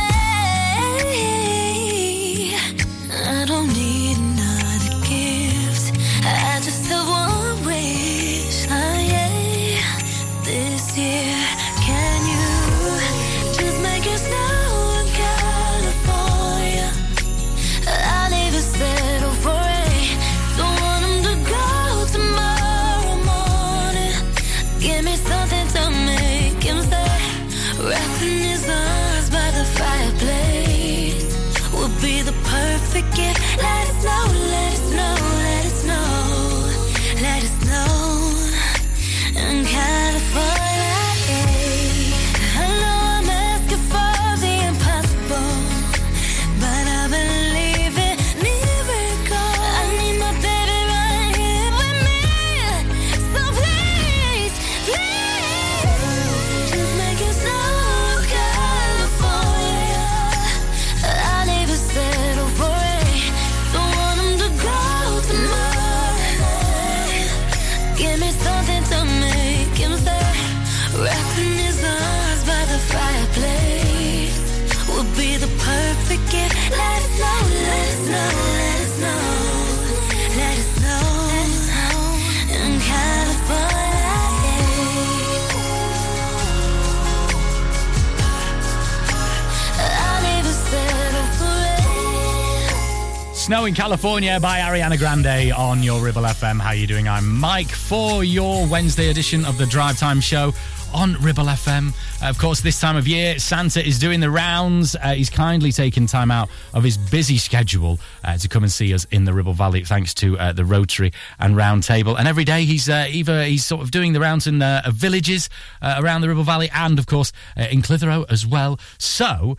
Snow 93.46 93.66
in 93.66 93.74
California 93.74 94.40
by 94.40 94.58
Ariana 94.58 94.98
Grande 94.98 95.52
on 95.52 95.80
your 95.80 96.02
Ribble 96.02 96.22
FM. 96.22 96.60
How 96.60 96.72
you 96.72 96.88
doing? 96.88 97.06
I'm 97.06 97.38
Mike 97.38 97.70
for 97.70 98.24
your 98.24 98.66
Wednesday 98.66 99.08
edition 99.08 99.44
of 99.44 99.56
the 99.56 99.66
Drive 99.66 99.96
Time 99.98 100.20
Show 100.20 100.52
on 100.92 101.12
Ribble 101.22 101.44
FM. 101.44 101.94
Of 102.22 102.38
course, 102.38 102.60
this 102.60 102.80
time 102.80 102.96
of 102.96 103.06
year, 103.06 103.38
Santa 103.38 103.86
is 103.86 103.98
doing 103.98 104.20
the 104.20 104.30
rounds. 104.30 104.96
Uh, 104.96 105.12
he's 105.12 105.28
kindly 105.28 105.70
taken 105.70 106.06
time 106.06 106.30
out 106.30 106.48
of 106.72 106.82
his 106.82 106.96
busy 106.96 107.36
schedule 107.36 108.00
uh, 108.24 108.38
to 108.38 108.48
come 108.48 108.62
and 108.62 108.72
see 108.72 108.94
us 108.94 109.04
in 109.10 109.24
the 109.24 109.34
Ribble 109.34 109.52
Valley, 109.52 109.84
thanks 109.84 110.14
to 110.14 110.36
uh, 110.38 110.52
the 110.52 110.64
Rotary 110.64 111.12
and 111.38 111.56
Round 111.56 111.82
Table. 111.82 112.16
And 112.16 112.26
every 112.26 112.44
day 112.44 112.64
he's 112.64 112.88
uh, 112.88 113.06
either 113.10 113.44
he's 113.44 113.66
sort 113.66 113.82
of 113.82 113.90
doing 113.90 114.14
the 114.14 114.20
rounds 114.20 114.46
in 114.46 114.62
uh, 114.62 114.82
villages 114.90 115.50
uh, 115.82 115.96
around 115.98 116.22
the 116.22 116.28
Ribble 116.28 116.42
Valley, 116.42 116.70
and 116.74 116.98
of 116.98 117.06
course 117.06 117.32
in 117.56 117.82
Clitheroe 117.82 118.24
as 118.30 118.46
well. 118.46 118.80
So, 118.98 119.58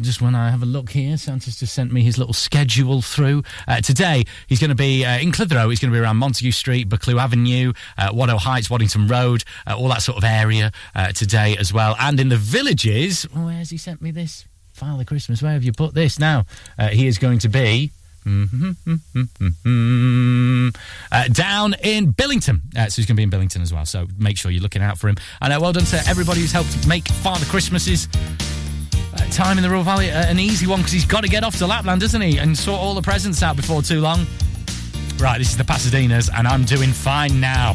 just 0.00 0.20
when 0.20 0.34
I 0.34 0.50
have 0.50 0.62
a 0.62 0.66
look 0.66 0.90
here, 0.90 1.16
Santa's 1.16 1.58
just 1.58 1.72
sent 1.72 1.90
me 1.90 2.02
his 2.02 2.18
little 2.18 2.34
schedule 2.34 3.00
through. 3.00 3.42
Today 3.82 4.24
he's 4.46 4.60
going 4.60 4.70
to 4.70 4.76
be 4.76 5.04
in 5.04 5.32
Clitheroe. 5.32 5.70
He's 5.70 5.80
going 5.80 5.90
to 5.90 5.96
be 5.96 6.02
around 6.02 6.18
Montague 6.18 6.52
Street, 6.52 6.88
Buccleuch 6.88 7.20
Avenue, 7.20 7.72
Waddow 7.98 8.38
Heights, 8.38 8.68
Waddington 8.68 9.08
Road, 9.08 9.42
all 9.66 9.88
that 9.88 10.02
sort 10.02 10.18
of 10.18 10.24
area 10.24 10.70
today 11.14 11.56
as 11.56 11.72
well. 11.72 11.96
And 12.06 12.20
in 12.20 12.28
the 12.28 12.36
villages, 12.36 13.22
where's 13.32 13.70
he 13.70 13.78
sent 13.78 14.02
me 14.02 14.10
this? 14.10 14.44
Father 14.74 15.04
Christmas, 15.04 15.40
where 15.40 15.52
have 15.52 15.64
you 15.64 15.72
put 15.72 15.94
this 15.94 16.18
now? 16.18 16.44
Uh, 16.78 16.88
he 16.88 17.06
is 17.06 17.16
going 17.16 17.38
to 17.38 17.48
be. 17.48 17.92
Uh, 21.10 21.28
down 21.28 21.74
in 21.82 22.10
Billington. 22.10 22.60
Uh, 22.76 22.88
so 22.88 22.96
he's 22.96 23.06
going 23.06 23.14
to 23.14 23.20
be 23.20 23.22
in 23.22 23.30
Billington 23.30 23.62
as 23.62 23.72
well. 23.72 23.86
So 23.86 24.06
make 24.18 24.36
sure 24.36 24.50
you're 24.50 24.62
looking 24.62 24.82
out 24.82 24.98
for 24.98 25.08
him. 25.08 25.16
And 25.40 25.50
uh, 25.50 25.58
well 25.58 25.72
done 25.72 25.86
to 25.86 26.02
everybody 26.06 26.40
who's 26.40 26.52
helped 26.52 26.86
make 26.86 27.08
Father 27.08 27.46
Christmases 27.46 28.06
uh, 29.14 29.18
time 29.30 29.56
in 29.56 29.62
the 29.62 29.70
Rural 29.70 29.84
Valley 29.84 30.10
uh, 30.10 30.26
an 30.26 30.38
easy 30.38 30.66
one 30.66 30.80
because 30.80 30.92
he's 30.92 31.06
got 31.06 31.22
to 31.22 31.28
get 31.30 31.42
off 31.42 31.56
to 31.56 31.66
Lapland, 31.66 32.02
doesn't 32.02 32.20
he? 32.20 32.36
And 32.36 32.54
sort 32.54 32.80
all 32.80 32.94
the 32.94 33.02
presents 33.02 33.42
out 33.42 33.56
before 33.56 33.80
too 33.80 34.02
long. 34.02 34.26
Right, 35.16 35.38
this 35.38 35.52
is 35.52 35.56
the 35.56 35.64
Pasadenas, 35.64 36.28
and 36.36 36.46
I'm 36.46 36.64
doing 36.64 36.90
fine 36.90 37.40
now. 37.40 37.74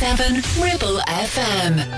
106.7 0.00 0.62
Ribble 0.64 0.98
FM. 1.06 1.89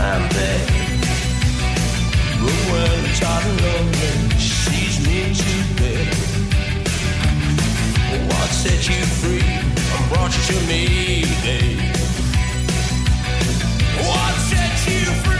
I'm 0.00 0.28
back. 0.28 0.66
The 2.38 2.54
world 2.70 3.04
is 3.04 3.18
hot 3.18 3.44
and 3.44 3.60
lonely, 3.60 4.38
she's 4.38 5.04
near 5.04 5.26
to 5.26 5.52
bed. 5.74 6.14
What 8.30 8.48
set 8.50 8.88
you 8.88 9.04
free 9.04 9.42
and 9.42 10.08
brought 10.08 10.32
you 10.36 10.42
to 10.54 10.66
me, 10.68 11.24
babe? 11.42 11.80
What 14.06 14.34
set 14.48 14.86
you 14.86 15.04
free? 15.24 15.37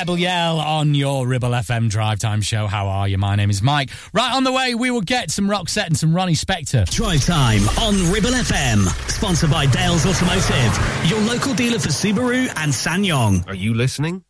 Rebel 0.00 0.18
Yell 0.18 0.58
on 0.58 0.94
your 0.94 1.26
Ribble 1.26 1.50
FM 1.50 1.90
Drive 1.90 2.20
Time 2.20 2.40
show. 2.40 2.66
How 2.66 2.88
are 2.88 3.06
you? 3.06 3.18
My 3.18 3.36
name 3.36 3.50
is 3.50 3.60
Mike. 3.60 3.90
Right 4.14 4.32
on 4.32 4.44
the 4.44 4.52
way, 4.52 4.74
we 4.74 4.90
will 4.90 5.02
get 5.02 5.30
some 5.30 5.46
Roxette 5.46 5.88
and 5.88 5.98
some 5.98 6.14
Ronnie 6.14 6.32
Spector. 6.32 6.88
Drive 6.88 7.22
Time 7.26 7.68
on 7.78 8.10
Ribble 8.10 8.30
FM. 8.30 8.86
Sponsored 9.10 9.50
by 9.50 9.66
Dales 9.66 10.06
Automotive, 10.06 11.10
your 11.10 11.20
local 11.20 11.52
dealer 11.52 11.78
for 11.78 11.90
Subaru 11.90 12.48
and 12.56 12.72
SsangYong. 12.72 13.46
Are 13.46 13.54
you 13.54 13.74
listening? 13.74 14.24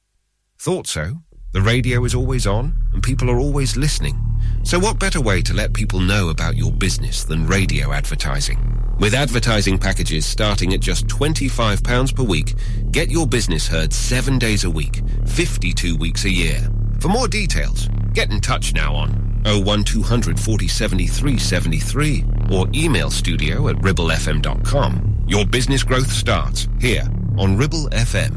Thought 0.58 0.88
so. 0.88 1.18
The 1.52 1.62
radio 1.62 2.04
is 2.04 2.16
always 2.16 2.48
on, 2.48 2.74
and 2.92 3.00
people 3.00 3.30
are 3.30 3.38
always 3.38 3.76
listening. 3.76 4.29
So, 4.62 4.78
what 4.78 5.00
better 5.00 5.20
way 5.20 5.42
to 5.42 5.54
let 5.54 5.72
people 5.72 6.00
know 6.00 6.28
about 6.28 6.56
your 6.56 6.70
business 6.70 7.24
than 7.24 7.46
radio 7.46 7.92
advertising? 7.92 8.58
With 9.00 9.14
advertising 9.14 9.78
packages 9.78 10.26
starting 10.26 10.74
at 10.74 10.80
just 10.80 11.06
£25 11.06 12.14
per 12.14 12.22
week, 12.22 12.54
get 12.90 13.10
your 13.10 13.26
business 13.26 13.66
heard 13.66 13.92
seven 13.92 14.38
days 14.38 14.64
a 14.64 14.70
week, 14.70 15.02
52 15.26 15.96
weeks 15.96 16.24
a 16.24 16.30
year. 16.30 16.60
For 17.00 17.08
more 17.08 17.26
details, 17.26 17.88
get 18.12 18.30
in 18.30 18.40
touch 18.40 18.74
now 18.74 18.94
on 18.94 19.42
01200 19.44 20.38
40 20.38 20.68
73 20.68 21.38
73 21.38 22.24
or 22.52 22.66
email 22.74 23.10
studio 23.10 23.68
at 23.68 23.76
ribblefm.com. 23.76 25.24
Your 25.26 25.46
business 25.46 25.82
growth 25.82 26.12
starts 26.12 26.68
here 26.80 27.08
on 27.38 27.56
Ribble 27.56 27.88
FM. 27.90 28.36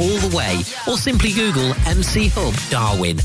all 0.00 0.18
the 0.18 0.34
way, 0.34 0.56
or 0.88 0.96
simply 0.96 1.32
Google 1.32 1.74
MC 1.86 2.28
Hub 2.28 2.54
Darwen. 2.70 3.18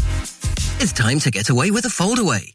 It's 0.82 0.92
time 0.92 1.20
to 1.20 1.32
get 1.32 1.50
away 1.50 1.72
with 1.72 1.86
a 1.86 1.90
foldaway. 1.90 2.55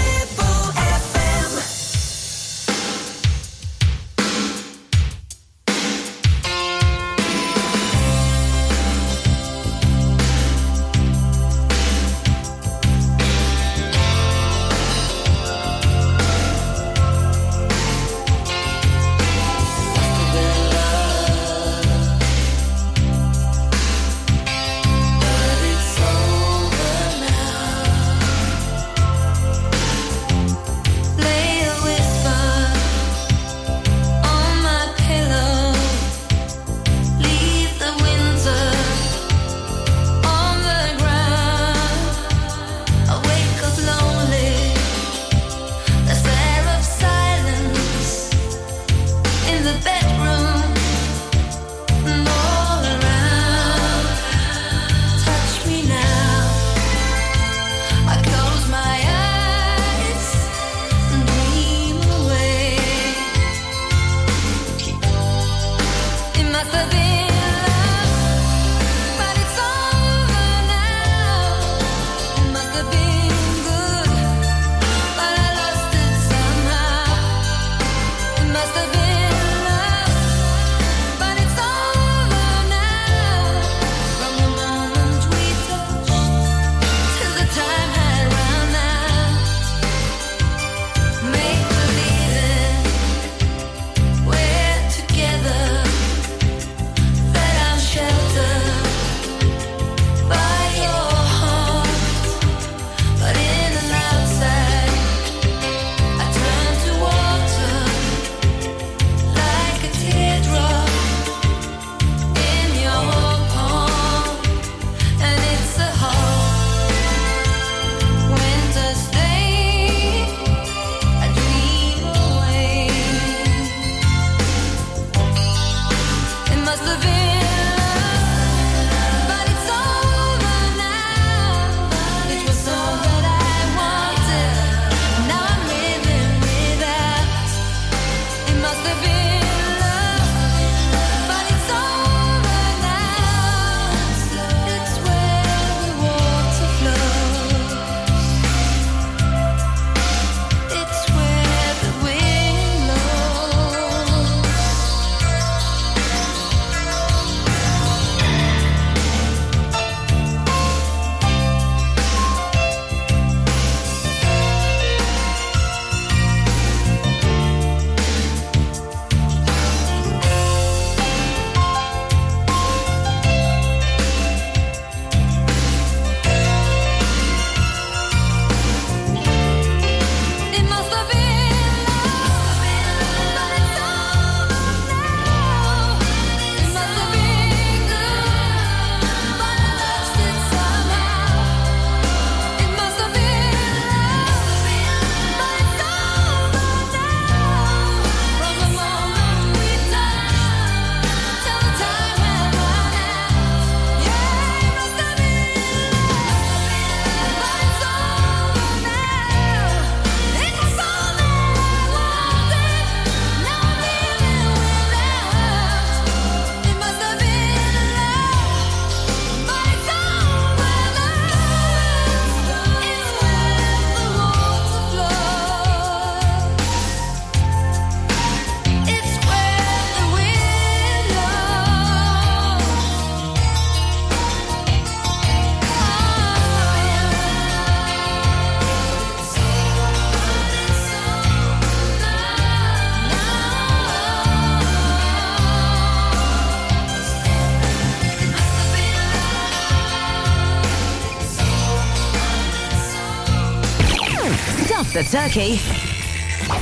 Turkey. 255.11 255.57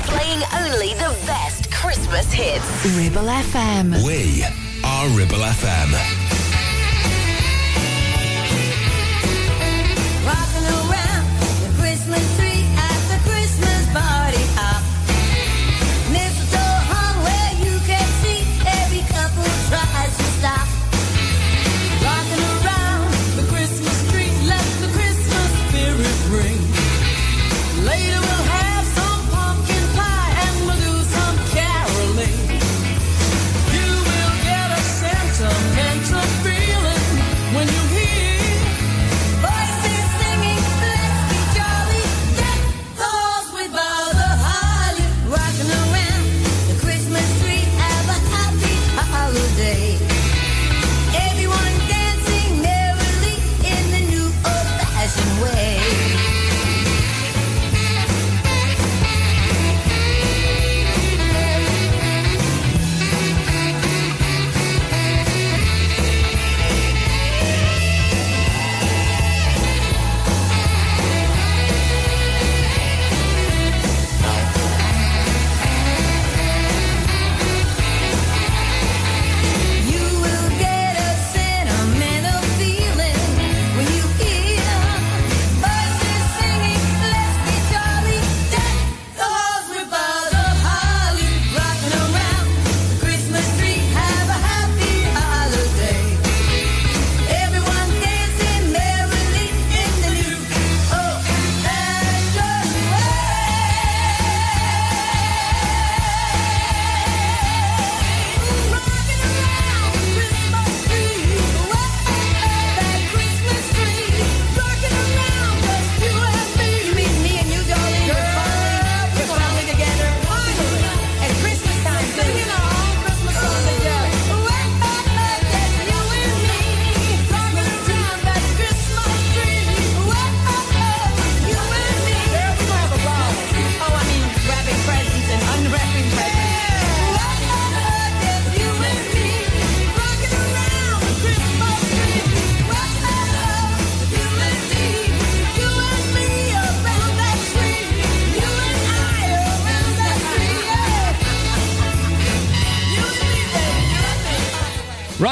Playing 0.09 0.41
only 0.57 0.95
the 0.95 1.15
best 1.27 1.71
Christmas 1.71 2.33
hits. 2.33 2.65
Ribble 2.97 3.29
FM. 3.29 4.03
We 4.03 4.43
are 4.83 5.07
Ribble 5.09 5.37
FM. 5.37 5.78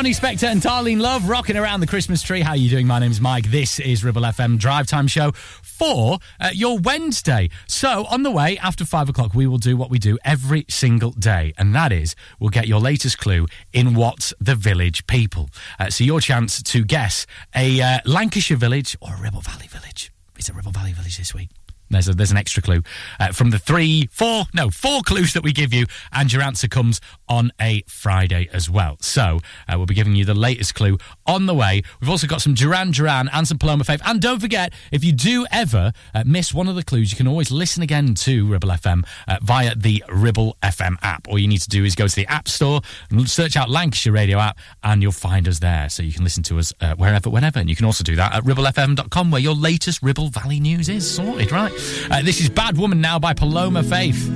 Ronnie 0.08 0.16
Spector 0.16 0.48
and 0.48 0.62
Darlene 0.62 1.02
Love 1.02 1.28
rocking 1.28 1.58
around 1.58 1.82
the 1.82 1.86
Christmas 1.86 2.22
tree. 2.22 2.40
How 2.40 2.52
are 2.52 2.56
you 2.56 2.70
doing? 2.70 2.88
My 2.88 2.98
name's 2.98 3.20
Mike. 3.20 3.52
This 3.52 3.78
is 3.78 4.06
Ribble 4.06 4.22
FM 4.22 4.58
Drive 4.58 4.88
Time 4.88 5.06
Show 5.06 5.34
for 5.34 6.20
uh, 6.40 6.48
your 6.54 6.80
Wednesday. 6.80 7.50
So, 7.68 8.06
on 8.06 8.24
the 8.24 8.32
way 8.32 8.58
after 8.60 8.86
five 8.86 9.10
o'clock, 9.10 9.34
we 9.34 9.48
will 9.48 9.58
do 9.58 9.76
what 9.76 9.90
we 9.90 10.00
do 10.00 10.18
every 10.24 10.64
single 10.70 11.12
day, 11.12 11.52
and 11.58 11.76
that 11.76 11.92
is 11.92 12.16
we'll 12.40 12.52
get 12.52 12.70
your 12.70 12.80
latest 12.80 13.18
clue 13.18 13.48
in 13.74 13.96
What's 13.96 14.34
the 14.40 14.56
Village 14.56 15.06
People. 15.08 15.50
Uh, 15.78 15.90
so, 15.90 16.06
your 16.06 16.22
chance 16.22 16.64
to 16.64 16.86
guess 16.86 17.28
a 17.54 17.82
uh, 17.82 18.00
Lancashire 18.06 18.56
village 18.56 18.96
or 19.02 19.14
a 19.14 19.22
Ribble 19.22 19.42
Valley 19.42 19.68
village. 19.68 20.14
It's 20.38 20.48
a 20.48 20.54
Ribble 20.54 20.72
Valley 20.72 20.94
village 20.94 21.18
this 21.18 21.34
week. 21.34 21.50
There's, 21.90 22.08
a, 22.08 22.14
there's 22.14 22.32
an 22.32 22.38
extra 22.38 22.62
clue 22.62 22.82
uh, 23.20 23.32
from 23.32 23.50
the 23.52 23.60
three, 23.60 24.08
four, 24.12 24.46
no, 24.54 24.70
four 24.70 25.02
clues 25.02 25.34
that 25.34 25.44
we 25.44 25.52
give 25.52 25.74
you, 25.74 25.86
and 26.12 26.32
your 26.32 26.42
answer 26.42 26.68
comes 26.68 27.02
on 27.30 27.52
a 27.60 27.84
Friday 27.88 28.50
as 28.54 28.70
well. 28.70 28.98
So 29.02 29.40
uh, 29.68 29.78
we'll 29.78 29.86
be 29.86 29.94
giving 29.94 30.16
you 30.16 30.26
the 30.26 30.34
latest 30.34 30.76
clue 30.76 30.98
on 31.26 31.46
the 31.46 31.54
way. 31.54 31.82
We've 32.00 32.10
also 32.10 32.28
got 32.28 32.42
some 32.42 32.54
Duran 32.54 32.92
Duran 32.92 33.30
and 33.32 33.48
some 33.48 33.58
Paloma 33.58 33.84
Faith. 33.84 34.02
And 34.06 34.22
don't 34.22 34.40
forget, 34.40 34.74
if 34.92 35.04
you 35.04 35.12
do 35.12 35.46
ever 35.52 35.92
uh, 36.14 36.24
miss 36.26 36.54
one 36.54 36.68
of 36.68 36.76
the 36.76 36.84
clues, 36.84 37.12
you 37.12 37.18
can 37.18 37.28
always 37.28 37.52
listen 37.52 37.84
again 37.84 38.16
to 38.16 38.48
Ribble 38.48 38.70
FM 38.70 39.06
uh, 39.28 39.38
via 39.42 39.76
the 39.76 40.04
Ribble 40.10 40.58
FM 40.64 40.98
app. 41.02 41.28
All 41.28 41.40
you 41.40 41.48
need 41.48 41.62
to 41.62 41.70
do 41.70 41.84
is 41.86 41.96
go 41.96 42.08
to 42.08 42.16
the 42.16 42.28
App 42.28 42.48
Store 42.48 42.82
and 43.10 43.30
search 43.30 43.56
out 43.56 43.70
Lancashire 43.70 44.14
Radio 44.14 44.40
app, 44.40 44.58
and 44.84 45.02
you'll 45.02 45.12
find 45.12 45.48
us 45.48 45.60
there. 45.60 45.90
So 45.90 46.04
you 46.04 46.14
can 46.14 46.24
listen 46.24 46.44
to 46.44 46.60
us 46.60 46.74
uh, 46.82 46.96
wherever, 46.96 47.30
whenever. 47.30 47.60
And 47.60 47.70
you 47.70 47.76
can 47.76 47.86
also 47.86 48.04
do 48.04 48.16
that 48.16 48.34
at 48.34 48.44
ribblefm.com, 48.44 49.32
where 49.32 49.42
your 49.42 49.56
latest 49.56 50.02
Ribble 50.02 50.30
Valley 50.30 50.60
news 50.60 50.90
is 50.90 51.10
sorted, 51.10 51.52
right? 51.52 51.72
Uh, 52.10 52.22
this 52.24 52.40
is 52.42 52.50
Bad 52.50 52.78
Woman 52.78 53.02
now 53.02 53.20
by 53.20 53.34
Paloma 53.34 53.84
Faith. 53.84 54.34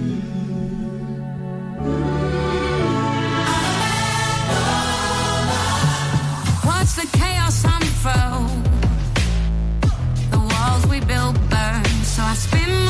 The 6.93 7.07
chaos. 7.17 7.63
The 10.31 10.37
walls 10.37 10.85
we 10.87 10.99
burn, 11.49 11.85
so 12.03 12.21
I 12.21 12.33
spin 12.33 12.80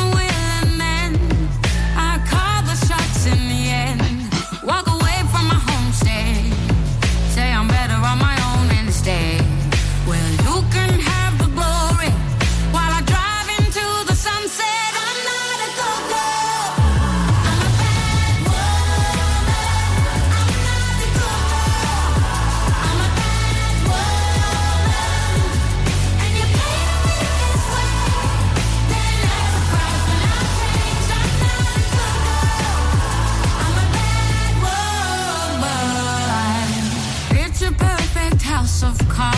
of 38.83 38.97
cars. 39.09 39.30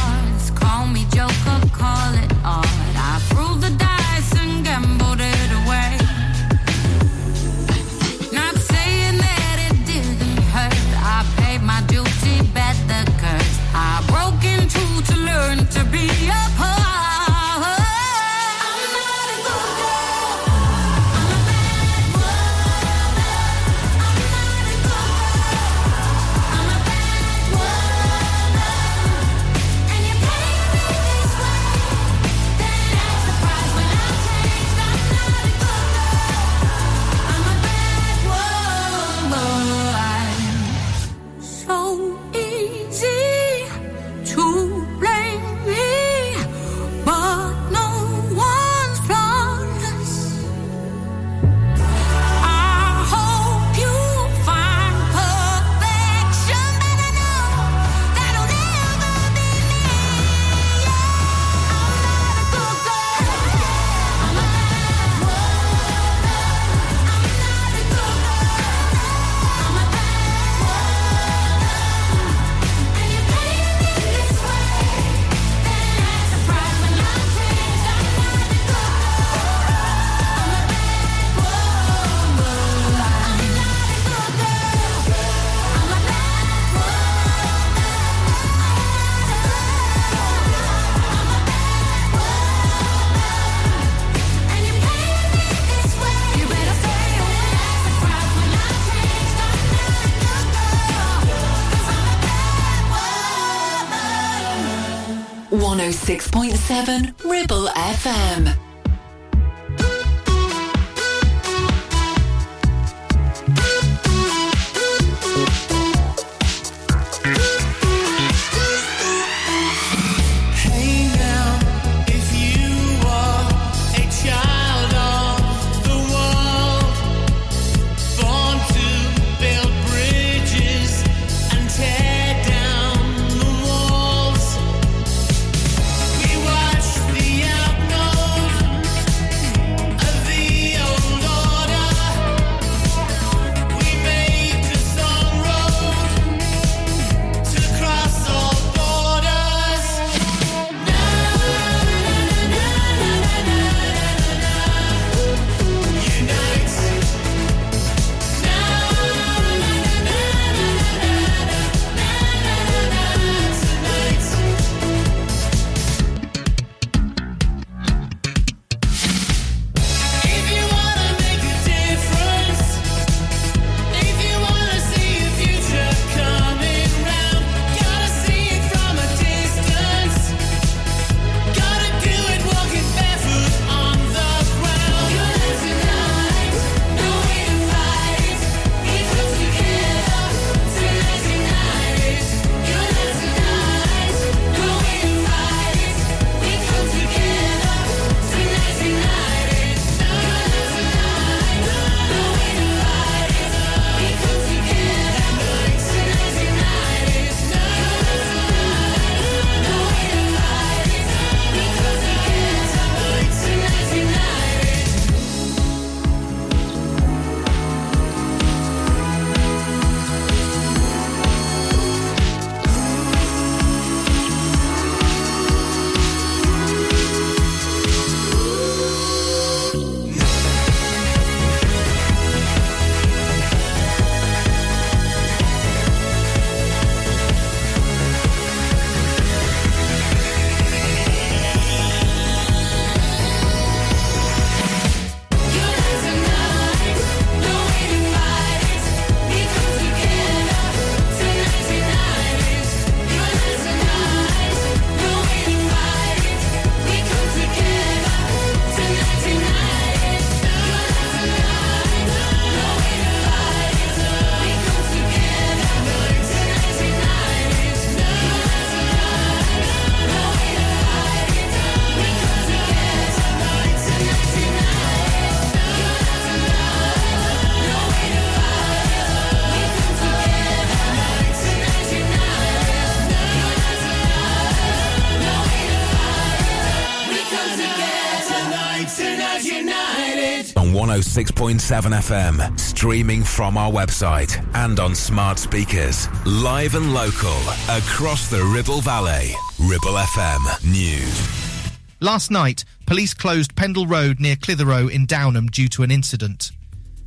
106.7 291.43 292.39
FM, 292.39 292.57
streaming 292.57 293.21
from 293.21 293.57
our 293.57 293.69
website 293.69 294.41
and 294.55 294.79
on 294.79 294.95
smart 294.95 295.37
speakers. 295.37 296.07
Live 296.25 296.75
and 296.75 296.93
local, 296.93 297.37
across 297.67 298.29
the 298.29 298.41
Ribble 298.55 298.79
Valley. 298.79 299.33
Ribble 299.59 299.97
FM 299.97 300.71
News. 300.71 301.77
Last 301.99 302.31
night, 302.31 302.63
police 302.85 303.13
closed 303.13 303.57
Pendle 303.57 303.85
Road 303.85 304.21
near 304.21 304.37
Clitheroe 304.37 304.87
in 304.87 305.05
Downham 305.05 305.47
due 305.47 305.67
to 305.67 305.83
an 305.83 305.91
incident. 305.91 306.51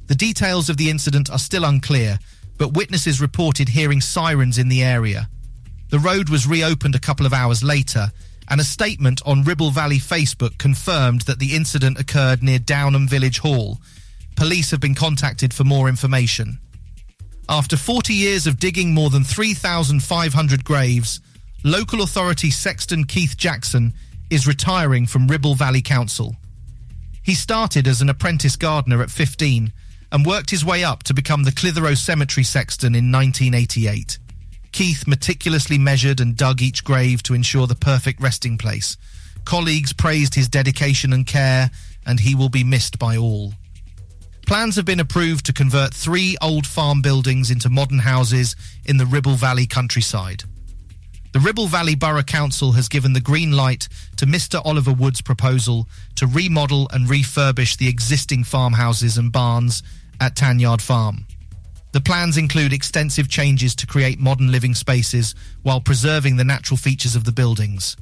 The 0.07 0.15
details 0.15 0.69
of 0.69 0.77
the 0.77 0.91
incident 0.91 1.31
are 1.31 1.39
still 1.39 1.65
unclear, 1.65 2.19
but 2.59 2.75
witnesses 2.75 3.23
reported 3.23 3.71
hearing 3.71 4.03
sirens 4.03 4.59
in 4.59 4.69
the 4.69 4.85
area. 4.85 5.31
The 5.89 5.99
road 5.99 6.29
was 6.29 6.47
reopened 6.47 6.95
a 6.95 7.01
couple 7.01 7.25
of 7.25 7.33
hours 7.33 7.63
later, 7.63 8.13
and 8.49 8.61
a 8.61 8.65
statement 8.65 9.23
on 9.25 9.45
Ribble 9.45 9.71
Valley 9.71 9.99
Facebook 9.99 10.59
confirmed 10.59 11.23
that 11.23 11.39
the 11.39 11.57
incident 11.57 11.99
occurred 11.99 12.43
near 12.43 12.59
Downham 12.59 13.09
Village 13.09 13.39
Hall. 13.39 13.81
Police 14.37 14.71
have 14.71 14.81
been 14.81 14.95
contacted 14.95 15.53
for 15.55 15.65
more 15.65 15.89
information. 15.89 16.61
After 17.49 17.77
40 17.77 18.13
years 18.13 18.47
of 18.47 18.59
digging 18.59 18.93
more 18.93 19.09
than 19.09 19.25
3,500 19.25 20.65
graves, 20.65 21.21
local 21.65 22.03
authority 22.03 22.51
Sexton 22.51 23.05
Keith 23.05 23.37
Jackson 23.37 23.95
is 24.31 24.47
retiring 24.47 25.07
from 25.07 25.27
Ribble 25.27 25.55
Valley 25.55 25.81
Council. 25.81 26.37
He 27.23 27.35
started 27.35 27.89
as 27.89 28.03
an 28.03 28.11
apprentice 28.11 28.57
gardener 28.57 29.03
at 29.03 29.11
15 29.11 29.73
and 30.13 30.27
worked 30.27 30.51
his 30.51 30.65
way 30.65 30.85
up 30.85 31.03
to 31.05 31.15
become 31.15 31.45
the 31.45 31.53
Clitheroe 31.53 31.95
Cemetery 31.95 32.45
sexton 32.45 32.95
in 32.95 33.11
1988. 33.11 34.19
Keith 34.71 35.07
meticulously 35.07 35.79
measured 35.79 36.21
and 36.21 36.37
dug 36.37 36.61
each 36.61 36.85
grave 36.85 37.23
to 37.23 37.35
ensure 37.35 37.67
the 37.67 37.75
perfect 37.75 38.21
resting 38.21 38.59
place. 38.59 38.97
Colleagues 39.45 39.93
praised 39.93 40.35
his 40.35 40.49
dedication 40.49 41.13
and 41.13 41.27
care, 41.27 41.71
and 42.05 42.21
he 42.21 42.35
will 42.35 42.49
be 42.49 42.63
missed 42.63 42.99
by 42.99 43.17
all. 43.17 43.55
Plans 44.47 44.77
have 44.77 44.85
been 44.85 45.01
approved 45.01 45.45
to 45.47 45.53
convert 45.53 45.93
three 45.93 46.37
old 46.41 46.69
farm 46.69 47.03
buildings 47.03 47.51
into 47.51 47.69
modern 47.69 47.99
houses 47.99 48.55
in 48.85 48.97
the 48.97 49.05
Ribble 49.05 49.35
Valley 49.35 49.67
countryside. 49.67 50.45
The 51.33 51.41
Ribble 51.41 51.67
Valley 51.67 51.97
Borough 51.97 52.23
Council 52.23 52.71
has 52.73 52.89
given 52.89 53.13
the 53.13 53.21
green 53.21 53.51
light 53.51 53.89
to 54.19 54.25
Mr. 54.25 54.65
Oliver 54.65 54.93
Wood's 54.93 55.21
proposal 55.21 55.89
to 56.15 56.29
remodel 56.29 56.89
and 56.93 57.09
refurbish 57.09 57.77
the 57.77 57.89
existing 57.89 58.45
farmhouses 58.45 59.19
and 59.19 59.33
barns 59.33 59.83
at 60.21 60.37
Tanyard 60.37 60.81
Farm. 60.81 61.27
The 61.91 62.01
plans 62.01 62.37
include 62.37 62.73
extensive 62.73 63.29
changes 63.29 63.75
to 63.75 63.87
create 63.87 64.21
modern 64.21 64.53
living 64.53 64.75
spaces 64.75 65.35
while 65.65 65.81
preserving 65.81 66.37
the 66.37 66.45
natural 66.45 66.77
features 66.77 67.17
of 67.17 67.25
the 67.25 67.33
buildings. 67.33 67.97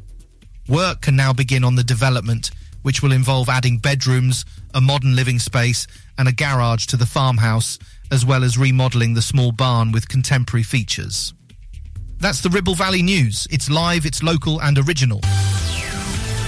Work 0.68 1.00
can 1.00 1.16
now 1.16 1.32
begin 1.32 1.64
on 1.64 1.76
the 1.76 1.84
development, 1.84 2.50
which 2.84 3.02
will 3.02 3.12
involve 3.12 3.48
adding 3.48 3.78
bedrooms, 3.78 4.44
a 4.74 4.80
modern 4.80 5.16
living 5.16 5.38
space, 5.38 5.86
and 6.18 6.28
a 6.28 6.32
garage 6.32 6.86
to 6.86 6.96
the 6.96 7.06
farmhouse, 7.06 7.78
as 8.12 8.24
well 8.24 8.44
as 8.44 8.58
remodelling 8.58 9.14
the 9.14 9.22
small 9.22 9.52
barn 9.52 9.90
with 9.90 10.06
contemporary 10.06 10.62
features. 10.62 11.32
That's 12.18 12.42
the 12.42 12.50
Ribble 12.50 12.74
Valley 12.74 13.02
News. 13.02 13.46
It's 13.50 13.70
live, 13.70 14.04
it's 14.06 14.22
local, 14.22 14.60
and 14.60 14.78
original. 14.78 15.20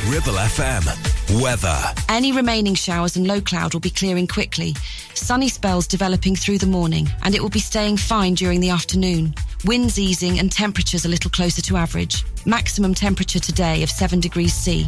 Ribble 0.09 0.35
FM. 0.35 1.43
Weather. 1.43 1.77
Any 2.09 2.33
remaining 2.33 2.75
showers 2.75 3.17
and 3.17 3.27
low 3.27 3.41
cloud 3.41 3.75
will 3.75 3.81
be 3.81 3.91
clearing 3.91 4.29
quickly. 4.29 4.77
Sunny 5.15 5.49
spells 5.49 5.87
developing 5.87 6.37
through 6.37 6.59
the 6.59 6.67
morning, 6.67 7.09
and 7.23 7.35
it 7.35 7.43
will 7.43 7.49
be 7.49 7.59
staying 7.59 7.97
fine 7.97 8.35
during 8.35 8.61
the 8.61 8.71
afternoon. 8.71 9.35
Winds 9.65 9.99
easing 9.99 10.39
and 10.39 10.53
temperatures 10.53 11.05
a 11.05 11.09
little 11.09 11.31
closer 11.31 11.63
to 11.63 11.77
average. 11.77 12.25
Maximum 12.45 12.95
temperature 12.95 13.41
today 13.41 13.83
of 13.83 13.91
7 13.91 14.21
degrees 14.21 14.55
C. 14.55 14.87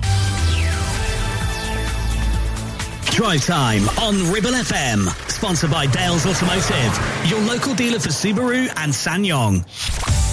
Drive 3.19 3.45
time 3.45 3.89
on 3.99 4.31
Ribble 4.33 4.53
FM. 4.53 5.09
Sponsored 5.29 5.73
by 5.73 5.87
Dales 5.87 6.25
Automotive, 6.25 7.29
your 7.29 7.41
local 7.41 7.75
dealer 7.75 7.99
for 7.99 8.11
Subaru 8.11 8.73
and 8.77 8.93
SsangYong. 8.93 10.28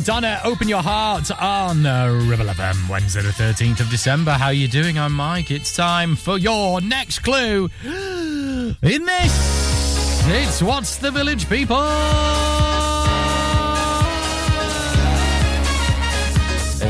Madonna, 0.00 0.40
open 0.44 0.66
your 0.66 0.80
heart 0.80 1.30
on 1.42 1.84
uh, 1.84 2.08
Ribble 2.26 2.46
FM, 2.46 2.88
Wednesday 2.88 3.20
the 3.20 3.28
13th 3.28 3.80
of 3.80 3.90
December. 3.90 4.30
How 4.30 4.48
you 4.48 4.66
doing? 4.66 4.98
I'm 4.98 5.12
Mike. 5.12 5.50
It's 5.50 5.76
time 5.76 6.16
for 6.16 6.38
your 6.38 6.80
next 6.80 7.18
clue. 7.18 7.68
In 7.84 8.76
this, 8.80 10.26
it's 10.26 10.62
What's 10.62 10.96
the 10.96 11.10
Village 11.10 11.46
People? 11.50 11.76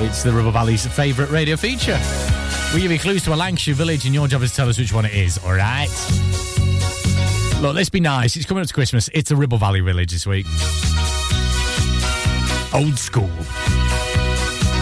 It's 0.06 0.22
the 0.22 0.30
Ribble 0.32 0.52
Valley's 0.52 0.86
favourite 0.86 1.32
radio 1.32 1.56
feature. 1.56 1.98
We 2.72 2.80
give 2.80 2.92
you 2.92 2.98
clues 3.00 3.24
to 3.24 3.34
a 3.34 3.36
Lancashire 3.36 3.74
village, 3.74 4.04
and 4.04 4.14
your 4.14 4.28
job 4.28 4.42
is 4.42 4.50
to 4.50 4.56
tell 4.56 4.68
us 4.68 4.78
which 4.78 4.92
one 4.92 5.04
it 5.04 5.14
is, 5.14 5.36
all 5.38 5.54
right? 5.54 5.90
Look, 7.60 7.74
let's 7.74 7.90
be 7.90 7.98
nice. 7.98 8.36
It's 8.36 8.46
coming 8.46 8.62
up 8.62 8.68
to 8.68 8.74
Christmas. 8.74 9.10
It's 9.12 9.30
the 9.30 9.36
Ribble 9.36 9.58
Valley 9.58 9.80
Village 9.80 10.12
this 10.12 10.28
week. 10.28 10.46
Old 12.72 12.98
school. 12.98 13.30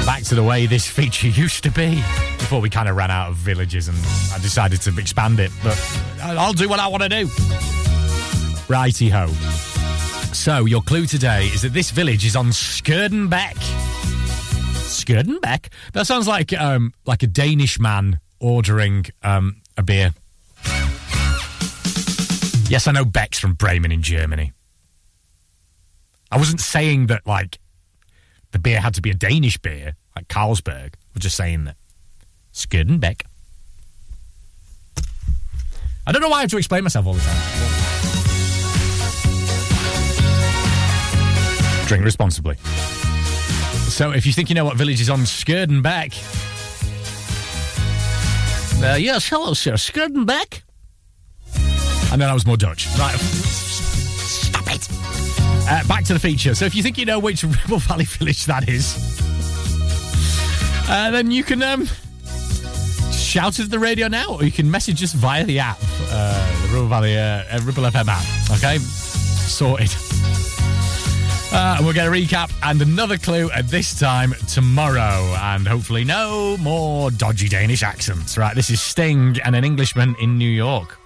Back 0.05 0.23
to 0.25 0.35
the 0.35 0.43
way 0.43 0.67
this 0.67 0.87
feature 0.87 1.29
used 1.29 1.63
to 1.65 1.71
be 1.71 1.97
before 2.39 2.61
we 2.61 2.71
kind 2.71 2.89
of 2.89 2.97
ran 2.97 3.11
out 3.11 3.31
of 3.31 3.37
villages 3.37 3.89
and 3.89 3.97
I 4.33 4.39
decided 4.39 4.81
to 4.83 4.99
expand 4.99 5.41
it. 5.41 5.51
But 5.63 5.79
I'll 6.23 6.53
do 6.53 6.69
what 6.69 6.81
I 6.81 6.89
want 6.89 7.03
to 7.03 7.09
do. 7.09 7.29
Righty 8.69 9.09
ho. 9.09 9.29
So, 10.35 10.67
your 10.67 10.83
clue 10.83 11.07
today 11.07 11.47
is 11.47 11.63
that 11.63 11.73
this 11.73 11.91
village 11.91 12.27
is 12.27 12.37
on 12.37 12.49
Skirdenbeck. 12.49 13.57
Skirdenbeck? 14.89 15.69
That 15.95 16.07
sounds 16.07 16.29
like 16.29 16.53
um, 16.53 16.93
like 17.07 17.23
a 17.23 17.27
Danish 17.27 17.81
man 17.81 18.21
ordering 18.41 19.07
um, 19.23 19.63
a 19.77 19.83
beer. 19.83 20.13
Yes, 22.69 22.87
I 22.87 22.93
know 22.93 23.07
Beck's 23.07 23.39
from 23.39 23.55
Bremen 23.55 23.91
in 23.91 24.03
Germany. 24.03 24.53
I 26.31 26.37
wasn't 26.37 26.61
saying 26.61 27.07
that, 27.07 27.27
like, 27.27 27.59
the 28.53 28.59
beer 28.59 28.81
had 28.81 28.95
to 28.95 29.03
be 29.03 29.11
a 29.11 29.15
Danish 29.15 29.59
beer, 29.59 29.95
like 30.17 30.29
Carlsberg. 30.29 30.95
We're 31.15 31.21
just 31.21 31.37
saying 31.37 31.65
that. 31.65 31.77
Skirdenbeck. 32.53 33.23
I 36.07 36.13
don't 36.13 36.23
know 36.23 36.29
why 36.29 36.39
I 36.39 36.41
have 36.43 36.51
to 36.51 36.57
explain 36.57 36.83
myself 36.83 37.07
all 37.07 37.15
the 37.15 37.21
time. 37.21 37.69
Drink 41.87 42.05
responsibly. 42.05 42.57
So 43.89 44.13
if 44.13 44.27
you 44.27 44.33
think 44.33 44.49
you 44.49 44.55
know 44.55 44.65
what 44.65 44.77
village 44.77 45.01
is 45.01 45.11
on 45.11 45.21
Skirdenbeck, 45.21 46.15
uh, 48.83 48.97
yes, 48.97 49.29
hello, 49.29 49.55
sir, 49.55 49.73
Skirdenbeck. 49.73 50.63
And 52.13 52.21
then 52.21 52.31
I 52.31 52.35
was 52.35 52.47
more 52.47 52.57
Dutch. 52.57 52.87
Right. 52.99 53.19
Stop 53.19 54.65
it. 54.69 55.18
Uh, 55.71 55.87
back 55.87 56.03
to 56.05 56.15
the 56.15 56.19
feature. 56.19 56.55
So 56.55 56.65
if 56.65 56.75
you 56.75 56.83
think 56.83 56.97
you 56.97 57.05
know 57.05 57.19
which 57.19 57.43
Ribble 57.45 57.79
Valley 57.81 58.07
village 58.07 58.47
that 58.47 58.71
is, 58.71 58.97
uh, 60.89 61.11
then 61.11 61.31
you 61.31 61.45
can 61.45 61.63
um, 61.63 61.87
shout 63.13 63.61
at 63.61 63.71
the 63.71 63.79
radio 63.79 64.09
now, 64.09 64.37
or 64.37 64.45
you 64.45 64.51
can 64.51 64.71
message 64.71 65.03
us 65.03 65.13
via 65.13 65.45
the 65.45 65.59
app, 65.59 65.77
uh, 66.11 66.63
the 66.63 66.69
Ribble 66.73 66.89
Valley 66.89 67.19
uh, 67.19 67.61
Ribble 67.65 67.83
FM 67.83 68.09
app. 68.09 68.25
Okay, 68.57 68.79
sorted. 68.79 69.95
Uh, 71.53 71.79
we'll 71.81 71.93
get 71.93 72.07
a 72.07 72.11
recap 72.11 72.51
and 72.63 72.81
another 72.81 73.19
clue 73.19 73.51
at 73.51 73.69
this 73.69 73.99
time 73.99 74.33
tomorrow, 74.49 75.35
and 75.41 75.69
hopefully 75.69 76.05
no 76.05 76.57
more 76.59 77.11
dodgy 77.11 77.49
Danish 77.49 77.83
accents. 77.83 78.39
Right, 78.39 78.55
this 78.55 78.71
is 78.71 78.81
Sting 78.81 79.37
and 79.45 79.55
an 79.55 79.65
Englishman 79.65 80.17
in 80.19 80.39
New 80.39 80.51
York. 80.51 80.98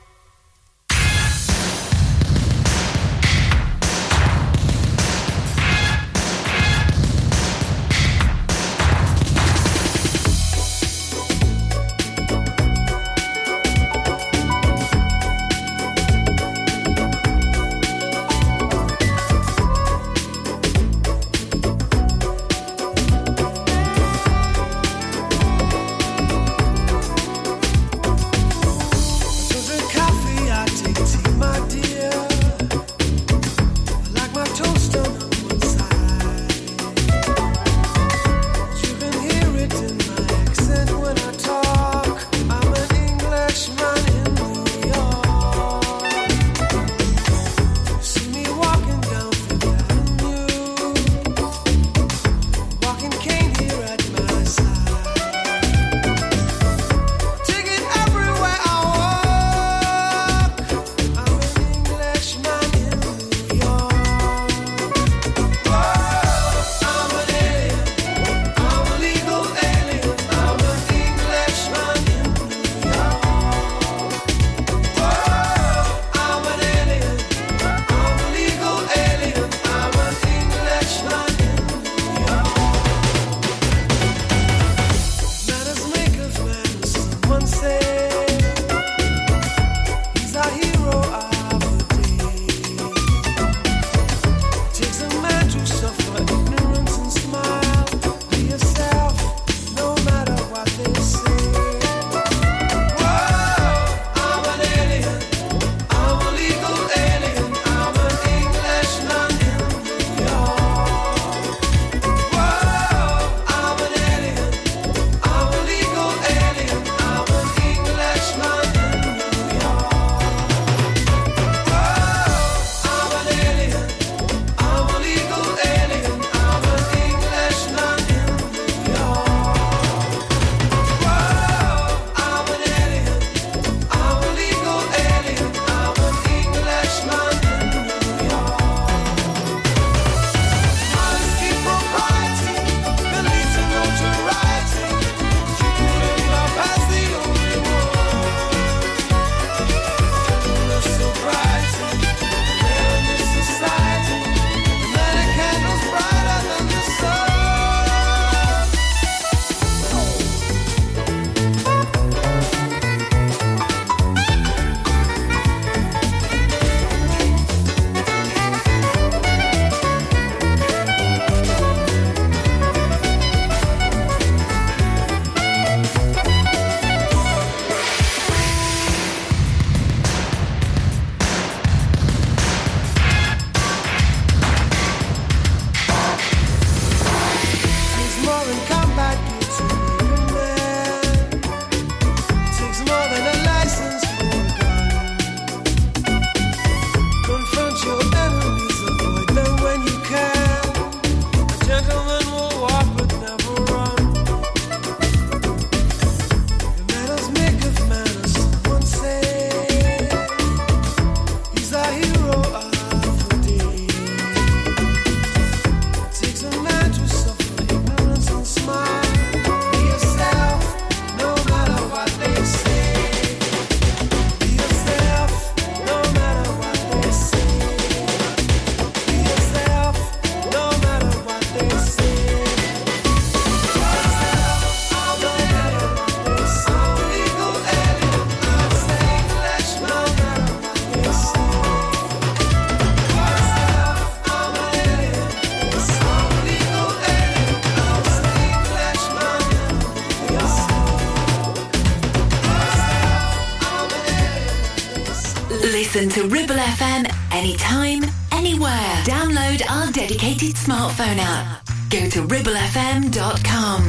App. 261.08 261.66
Go 261.90 262.08
to 262.08 262.22
ribblefm.com. 262.22 263.84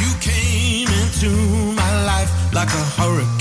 You 0.00 0.10
came 0.20 0.88
into 0.88 1.30
my 1.74 2.04
life 2.04 2.54
like 2.54 2.68
a 2.68 2.84
hurricane. 2.96 3.33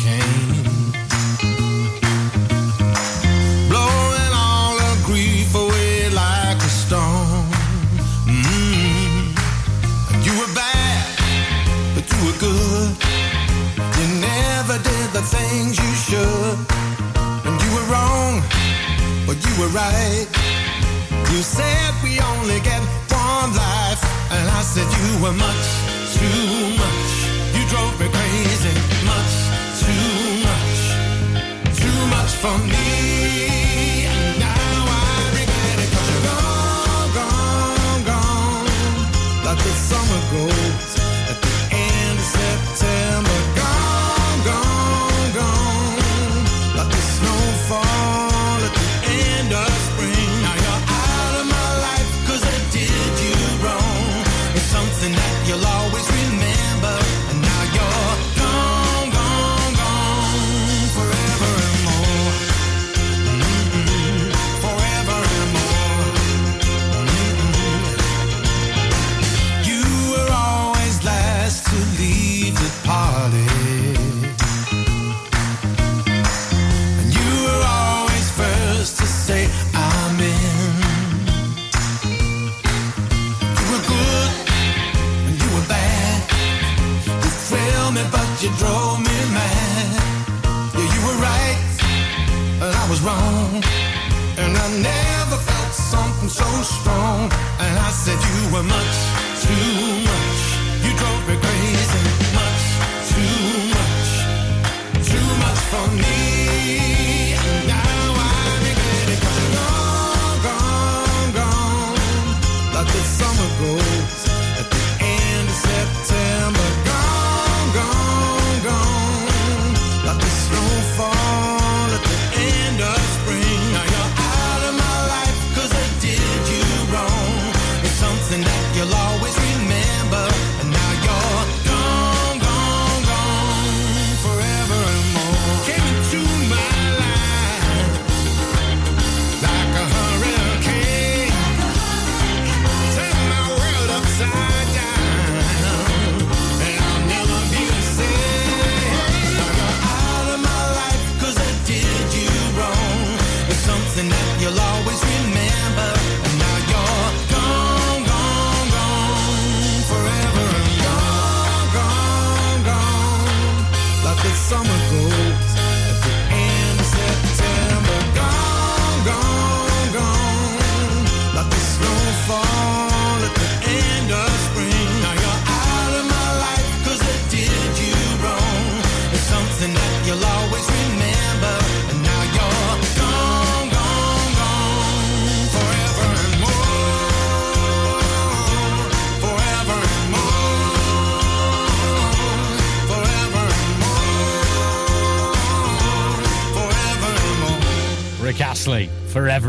Much 99.49 99.72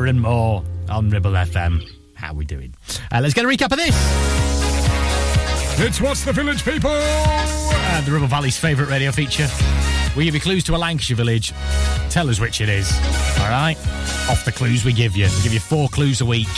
And 0.07 0.21
More 0.21 0.63
on 0.91 1.09
Ribble 1.09 1.33
FM. 1.33 1.83
How 2.15 2.35
we 2.35 2.45
doing? 2.45 2.75
Uh, 3.11 3.21
let's 3.23 3.33
get 3.33 3.45
a 3.45 3.49
recap 3.49 3.73
of 3.73 3.79
this. 3.79 3.95
It's 5.81 6.01
What's 6.01 6.25
the 6.25 6.33
Village 6.33 6.65
People? 6.65 6.91
Uh, 6.93 8.01
the 8.03 8.13
Ribble 8.13 8.27
Valley's 8.27 8.59
favourite 8.59 8.91
radio 8.91 9.11
feature. 9.13 9.49
We 10.15 10.25
give 10.27 10.35
you 10.35 10.41
clues 10.41 10.63
to 10.65 10.75
a 10.75 10.79
Lancashire 10.79 11.17
village. 11.17 11.53
Tell 12.11 12.29
us 12.29 12.39
which 12.39 12.61
it 12.61 12.69
is. 12.69 12.93
All 13.41 13.49
right? 13.49 13.77
Off 14.29 14.45
the 14.45 14.53
clues 14.53 14.85
we 14.85 14.93
give 14.93 15.17
you. 15.17 15.25
We 15.37 15.43
give 15.43 15.55
you 15.55 15.61
four 15.61 15.89
clues 15.89 16.21
a 16.21 16.27
week. 16.27 16.49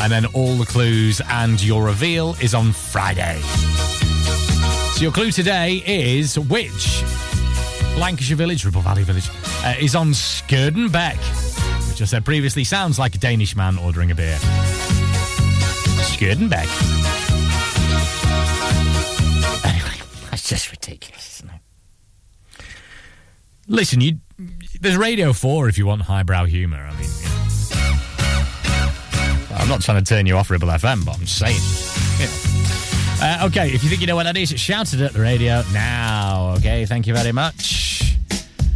And 0.00 0.12
then 0.12 0.26
all 0.26 0.56
the 0.56 0.66
clues 0.66 1.20
and 1.30 1.62
your 1.62 1.84
reveal 1.84 2.34
is 2.40 2.54
on 2.54 2.72
Friday. 2.72 3.40
So 4.94 5.02
your 5.02 5.12
clue 5.12 5.32
today 5.32 5.82
is 5.84 6.38
which 6.38 7.02
Lancashire 7.96 8.36
village, 8.36 8.64
Ribble 8.64 8.82
Valley 8.82 9.02
village, 9.02 9.28
uh, 9.64 9.74
is 9.80 9.94
on 9.94 10.08
Skirden 10.08 10.90
Beck, 10.90 11.16
which 11.94 12.02
I 12.02 12.06
said 12.06 12.24
previously 12.24 12.64
sounds 12.64 12.98
like 12.98 13.14
a 13.14 13.18
Danish 13.18 13.54
man 13.54 13.78
ordering 13.78 14.10
a 14.10 14.16
beer. 14.16 14.36
Skirden 16.02 16.50
Beck. 16.50 16.66
Anyway, 19.64 20.00
that's 20.30 20.48
just 20.48 20.70
ridiculous, 20.72 21.36
isn't 21.36 21.50
it? 21.50 21.60
Listen, 23.68 24.00
you 24.00 24.18
there's 24.80 24.96
Radio 24.96 25.32
4 25.32 25.68
if 25.68 25.78
you 25.78 25.86
want 25.86 26.02
highbrow 26.02 26.44
humour. 26.46 26.78
I 26.78 26.90
mean, 26.96 27.08
you 27.20 27.28
know. 29.48 29.56
I'm 29.56 29.68
not 29.68 29.80
trying 29.82 30.02
to 30.02 30.08
turn 30.08 30.26
you 30.26 30.36
off 30.36 30.50
Ribble 30.50 30.68
FM, 30.68 31.04
but 31.04 31.16
I'm 31.16 31.26
saying. 31.26 31.60
Uh, 33.22 33.46
okay, 33.46 33.68
if 33.68 33.84
you 33.84 33.88
think 33.88 34.00
you 34.00 34.08
know 34.08 34.16
what 34.16 34.24
that 34.24 34.36
is, 34.36 34.50
shout 34.60 34.92
it 34.92 35.00
at 35.00 35.12
the 35.12 35.20
radio 35.20 35.62
now. 35.72 36.54
Okay, 36.58 36.86
thank 36.86 37.06
you 37.06 37.14
very 37.14 37.32
much. 37.32 37.83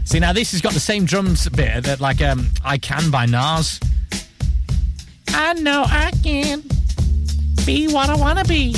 See, 0.09 0.21
now 0.21 0.33
this 0.33 0.53
has 0.53 0.63
got 0.63 0.73
the 0.73 0.81
same 0.81 1.05
drums 1.05 1.47
bit 1.51 1.85
that, 1.85 2.01
like, 2.01 2.23
um, 2.23 2.49
I 2.65 2.79
Can 2.79 3.11
by 3.11 3.27
Nas. 3.27 3.79
I 5.29 5.53
know 5.53 5.85
I 5.87 6.13
can 6.25 6.63
be 7.67 7.89
what 7.93 8.09
I 8.09 8.17
want 8.17 8.39
to 8.39 8.45
be 8.47 8.71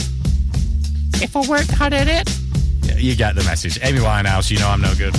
if 1.23 1.37
I 1.37 1.47
work 1.47 1.69
hard 1.69 1.93
at 1.93 2.09
it. 2.09 2.29
Yeah, 2.83 2.97
you 2.97 3.15
get 3.15 3.37
the 3.37 3.45
message. 3.45 3.79
Amy 3.81 4.01
Winehouse, 4.01 4.51
you 4.51 4.59
know 4.59 4.71
I'm 4.71 4.81
no 4.81 4.93
good. 4.97 5.15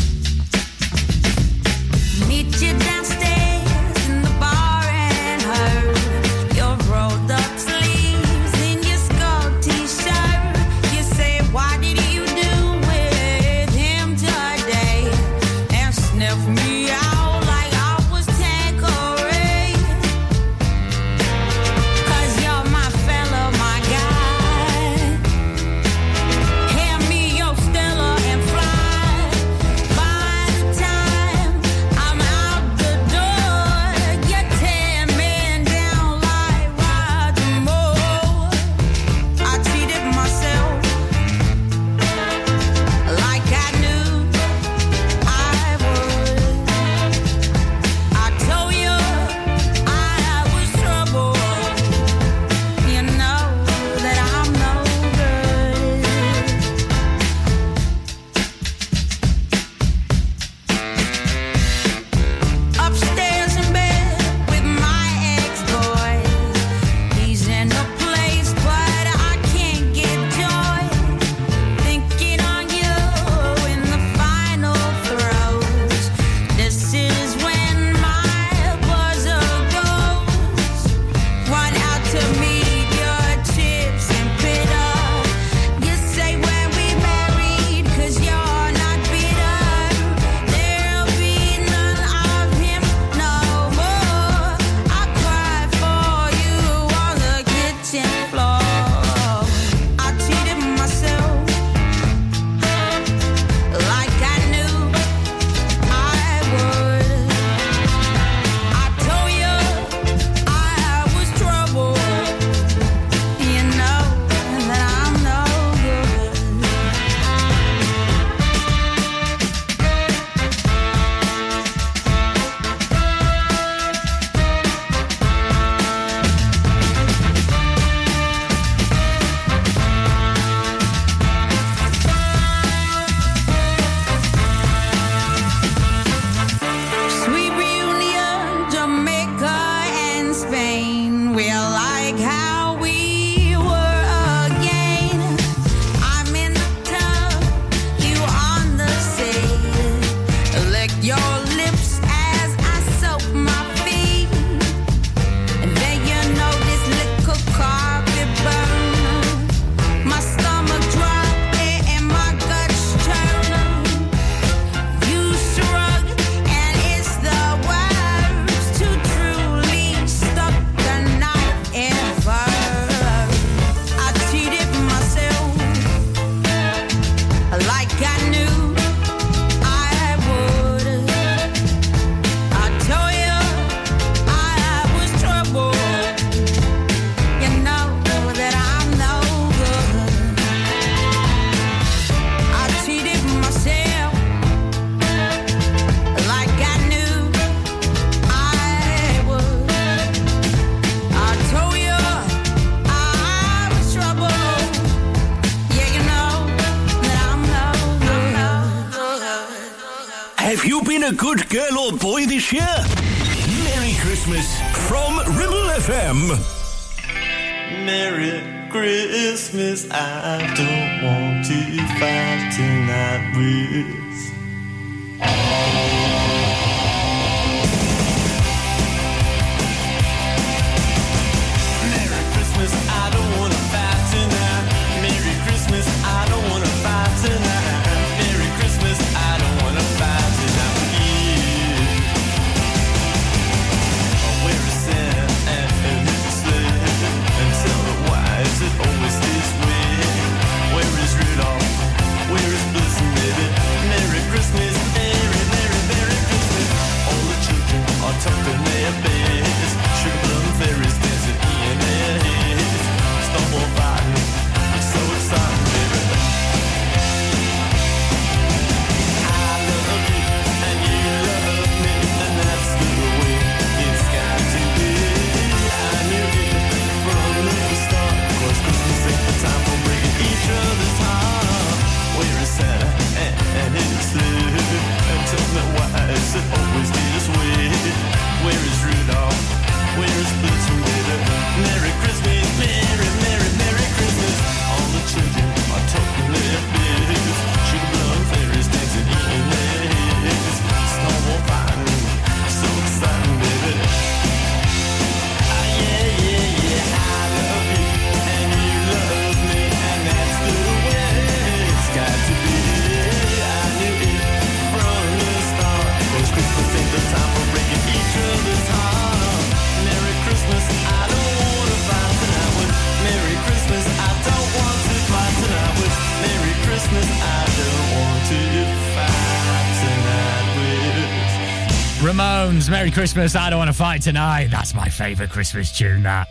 Merry 332.82 332.90
Christmas. 332.90 333.36
I 333.36 333.52
don't 333.52 333.60
want 333.60 333.70
to 333.70 333.78
fight 333.78 334.02
tonight. 334.02 334.48
That's 334.50 334.74
my 334.74 334.90
favourite 334.90 335.32
Christmas 335.32 335.72
tune, 335.72 336.02
that. 336.02 336.28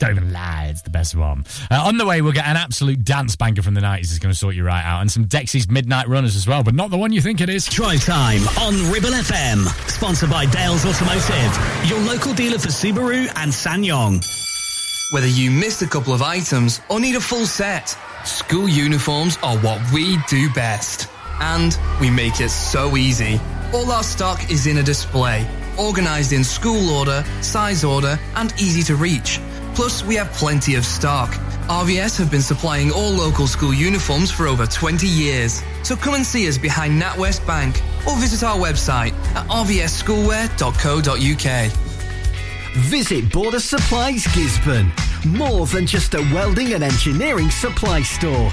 Don't 0.00 0.10
even 0.10 0.32
lie, 0.32 0.66
it's 0.68 0.82
the 0.82 0.90
best 0.90 1.14
one. 1.14 1.46
Uh, 1.70 1.80
on 1.84 1.96
the 1.96 2.04
way, 2.04 2.22
we'll 2.22 2.32
get 2.32 2.46
an 2.46 2.56
absolute 2.56 3.04
dance 3.04 3.36
banker 3.36 3.62
from 3.62 3.74
the 3.74 3.80
90s 3.80 4.08
that's 4.08 4.18
going 4.18 4.32
to 4.32 4.36
sort 4.36 4.56
you 4.56 4.64
right 4.64 4.82
out, 4.84 5.00
and 5.00 5.12
some 5.12 5.26
Dexy's 5.26 5.70
Midnight 5.70 6.08
Runners 6.08 6.34
as 6.34 6.44
well, 6.44 6.64
but 6.64 6.74
not 6.74 6.90
the 6.90 6.98
one 6.98 7.12
you 7.12 7.20
think 7.20 7.40
it 7.40 7.48
is. 7.48 7.66
Drive 7.66 8.04
time 8.04 8.40
on 8.58 8.90
Ribble 8.90 9.10
FM. 9.10 9.64
Sponsored 9.88 10.28
by 10.28 10.44
Dales 10.46 10.84
Automotive, 10.84 11.88
your 11.88 12.00
local 12.00 12.34
dealer 12.34 12.58
for 12.58 12.70
Subaru 12.70 13.28
and 13.36 13.52
SsangYong. 13.52 14.24
Whether 15.12 15.28
you 15.28 15.52
missed 15.52 15.82
a 15.82 15.86
couple 15.86 16.12
of 16.12 16.20
items 16.20 16.80
or 16.90 16.98
need 16.98 17.14
a 17.14 17.20
full 17.20 17.46
set, 17.46 17.96
school 18.24 18.68
uniforms 18.68 19.38
are 19.44 19.56
what 19.58 19.80
we 19.92 20.18
do 20.28 20.52
best. 20.52 21.08
And 21.38 21.78
we 22.00 22.10
make 22.10 22.40
it 22.40 22.50
so 22.50 22.96
easy. 22.96 23.40
All 23.72 23.90
our 23.92 24.02
stock 24.02 24.50
is 24.50 24.66
in 24.66 24.78
a 24.78 24.82
display, 24.82 25.46
organized 25.78 26.32
in 26.32 26.44
school 26.44 26.90
order, 26.90 27.24
size 27.40 27.84
order, 27.84 28.18
and 28.36 28.52
easy 28.60 28.82
to 28.84 28.96
reach. 28.96 29.40
Plus, 29.74 30.04
we 30.04 30.14
have 30.16 30.30
plenty 30.32 30.74
of 30.74 30.84
stock. 30.84 31.30
RVS 31.68 32.18
have 32.18 32.30
been 32.30 32.42
supplying 32.42 32.90
all 32.90 33.10
local 33.10 33.46
school 33.46 33.72
uniforms 33.72 34.30
for 34.30 34.46
over 34.46 34.66
20 34.66 35.06
years. 35.06 35.62
So 35.82 35.96
come 35.96 36.12
and 36.14 36.26
see 36.26 36.46
us 36.48 36.58
behind 36.58 37.00
NatWest 37.00 37.46
Bank 37.46 37.80
or 38.06 38.14
visit 38.16 38.42
our 38.42 38.58
website 38.58 39.12
at 39.34 39.46
rvsschoolwear.co.uk. 39.48 41.72
Visit 42.76 43.32
Border 43.32 43.60
Supplies 43.60 44.24
Gisburn. 44.28 44.90
More 45.24 45.66
than 45.66 45.86
just 45.86 46.14
a 46.14 46.20
welding 46.32 46.74
and 46.74 46.82
engineering 46.82 47.50
supply 47.50 48.02
store. 48.02 48.52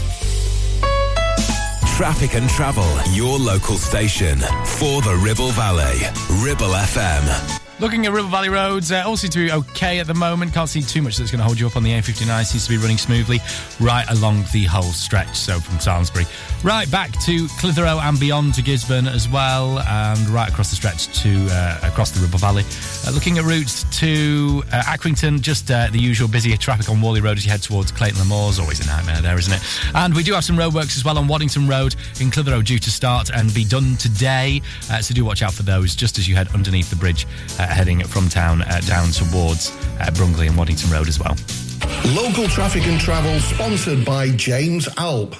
Traffic 2.01 2.33
and 2.33 2.49
travel, 2.49 2.97
your 3.13 3.37
local 3.37 3.77
station 3.77 4.39
for 4.65 5.03
the 5.03 5.15
Ribble 5.23 5.51
Valley. 5.51 5.99
Ribble 6.43 6.73
FM. 6.73 7.60
Looking 7.81 8.05
at 8.05 8.11
Ribble 8.11 8.29
Valley 8.29 8.49
roads, 8.49 8.91
uh, 8.91 9.01
all 9.07 9.17
seem 9.17 9.31
to 9.31 9.39
be 9.39 9.51
okay 9.51 9.97
at 9.97 10.05
the 10.05 10.13
moment. 10.13 10.53
Can't 10.53 10.69
see 10.69 10.83
too 10.83 11.01
much 11.01 11.17
that's 11.17 11.31
going 11.31 11.39
to 11.39 11.43
hold 11.43 11.59
you 11.59 11.65
up 11.65 11.75
on 11.75 11.81
the 11.81 11.89
A59. 11.89 12.45
Seems 12.45 12.65
to 12.65 12.69
be 12.69 12.77
running 12.77 12.99
smoothly 12.99 13.39
right 13.79 14.07
along 14.11 14.45
the 14.53 14.65
whole 14.65 14.83
stretch. 14.83 15.35
So 15.35 15.59
from 15.59 15.79
Salesbury, 15.79 16.25
right 16.63 16.89
back 16.91 17.11
to 17.23 17.47
Clitheroe 17.57 17.97
and 17.97 18.19
beyond 18.19 18.53
to 18.53 18.61
Gisburn 18.61 19.11
as 19.11 19.27
well, 19.27 19.79
and 19.79 20.29
right 20.29 20.47
across 20.47 20.69
the 20.69 20.75
stretch 20.75 21.07
to 21.23 21.47
uh, 21.49 21.79
across 21.81 22.11
the 22.11 22.19
Ribble 22.19 22.37
Valley. 22.37 22.63
Uh, 23.07 23.11
looking 23.13 23.39
at 23.39 23.45
routes 23.45 23.83
to 23.97 24.61
uh, 24.71 24.83
Accrington, 24.83 25.41
just 25.41 25.71
uh, 25.71 25.87
the 25.91 25.99
usual 25.99 26.27
busy 26.27 26.55
traffic 26.57 26.87
on 26.87 27.01
Whalley 27.01 27.19
Road 27.19 27.39
as 27.39 27.45
you 27.45 27.49
head 27.49 27.63
towards 27.63 27.91
Clayton 27.91 28.19
Le 28.19 28.25
Moors. 28.25 28.59
Always 28.59 28.79
a 28.79 28.85
nightmare 28.85 29.23
there, 29.23 29.39
isn't 29.39 29.53
it? 29.53 29.61
And 29.95 30.13
we 30.13 30.21
do 30.21 30.33
have 30.33 30.43
some 30.43 30.55
roadworks 30.55 30.97
as 30.97 31.03
well 31.03 31.17
on 31.17 31.27
Waddington 31.27 31.67
Road 31.67 31.95
in 32.19 32.29
Clitheroe 32.29 32.61
due 32.61 32.77
to 32.77 32.91
start 32.91 33.31
and 33.31 33.51
be 33.55 33.65
done 33.65 33.97
today. 33.97 34.61
Uh, 34.91 35.01
so 35.01 35.15
do 35.15 35.25
watch 35.25 35.41
out 35.41 35.53
for 35.53 35.63
those 35.63 35.95
just 35.95 36.19
as 36.19 36.29
you 36.29 36.35
head 36.35 36.47
underneath 36.49 36.91
the 36.91 36.95
bridge, 36.95 37.25
uh, 37.57 37.70
heading 37.71 38.03
from 38.03 38.29
town 38.29 38.61
uh, 38.61 38.81
down 38.85 39.11
towards 39.11 39.71
uh, 39.99 40.11
Brungerley 40.13 40.47
and 40.47 40.57
Waddington 40.57 40.91
Road 40.91 41.07
as 41.07 41.19
well. 41.19 41.35
Local 42.13 42.47
traffic 42.47 42.85
and 42.87 42.99
travel 42.99 43.39
sponsored 43.39 44.05
by 44.05 44.29
James 44.29 44.87
Alp. 44.97 45.35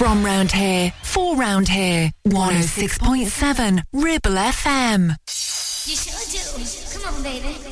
From 0.00 0.24
round 0.24 0.50
here, 0.52 0.94
for 1.02 1.36
round 1.36 1.68
here, 1.68 2.10
106.7 2.26 3.82
Ribble 3.92 4.30
FM. 4.30 5.14
You 5.86 5.94
sure 5.94 6.16
do. 6.32 6.98
Come 6.98 7.16
on, 7.16 7.22
baby. 7.22 7.69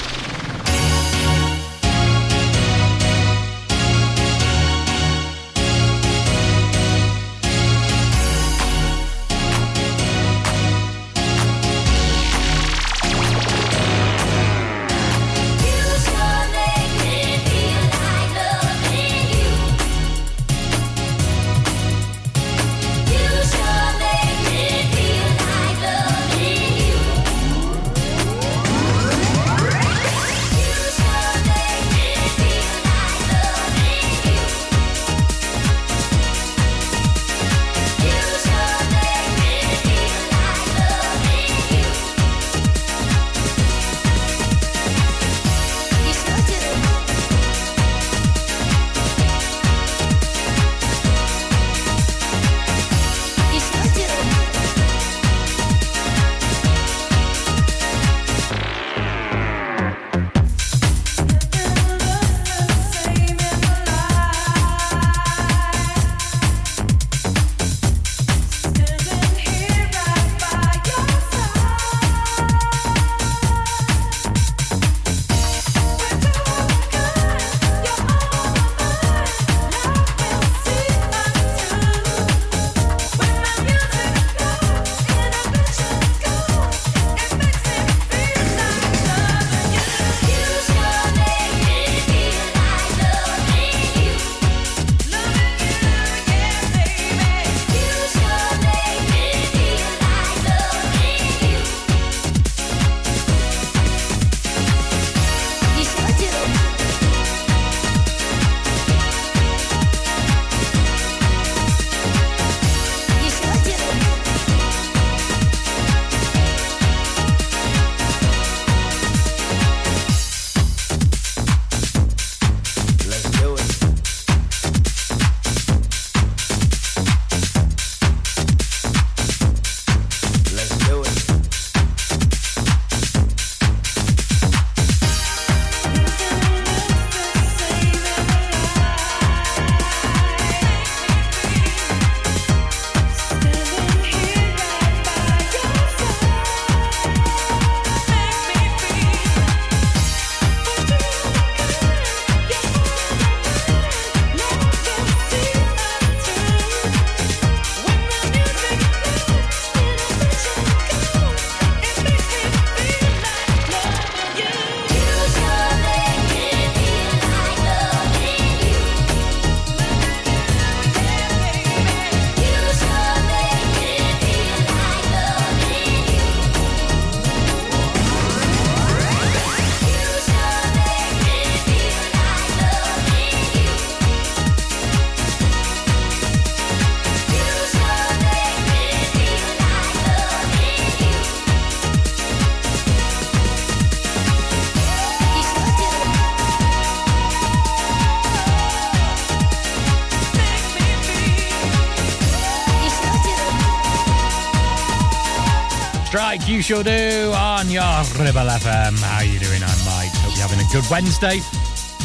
Sure 206.69 206.85
do 206.85 207.33
on 207.35 207.71
your 207.71 207.83
Ribble 208.21 208.41
FM. 208.41 208.99
How 209.01 209.23
you 209.23 209.39
doing? 209.39 209.63
I'm 209.63 209.85
Mike. 209.87 210.11
Hope 210.17 210.37
you're 210.37 210.47
having 210.47 210.61
a 210.61 210.69
good 210.71 210.85
Wednesday. 210.91 211.41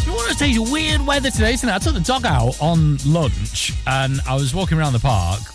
You 0.06 0.14
want 0.14 0.32
to 0.32 0.38
say 0.38 0.58
weird 0.58 1.06
weather 1.06 1.30
today, 1.30 1.56
isn't 1.56 1.68
it? 1.68 1.74
I 1.74 1.80
took 1.80 1.96
the 1.96 2.00
dog 2.00 2.26
out 2.26 2.56
on 2.62 2.96
lunch 3.06 3.74
and 3.88 4.22
I 4.26 4.36
was 4.36 4.56
walking 4.56 4.78
around 4.78 4.94
the 4.94 5.00
park 5.00 5.53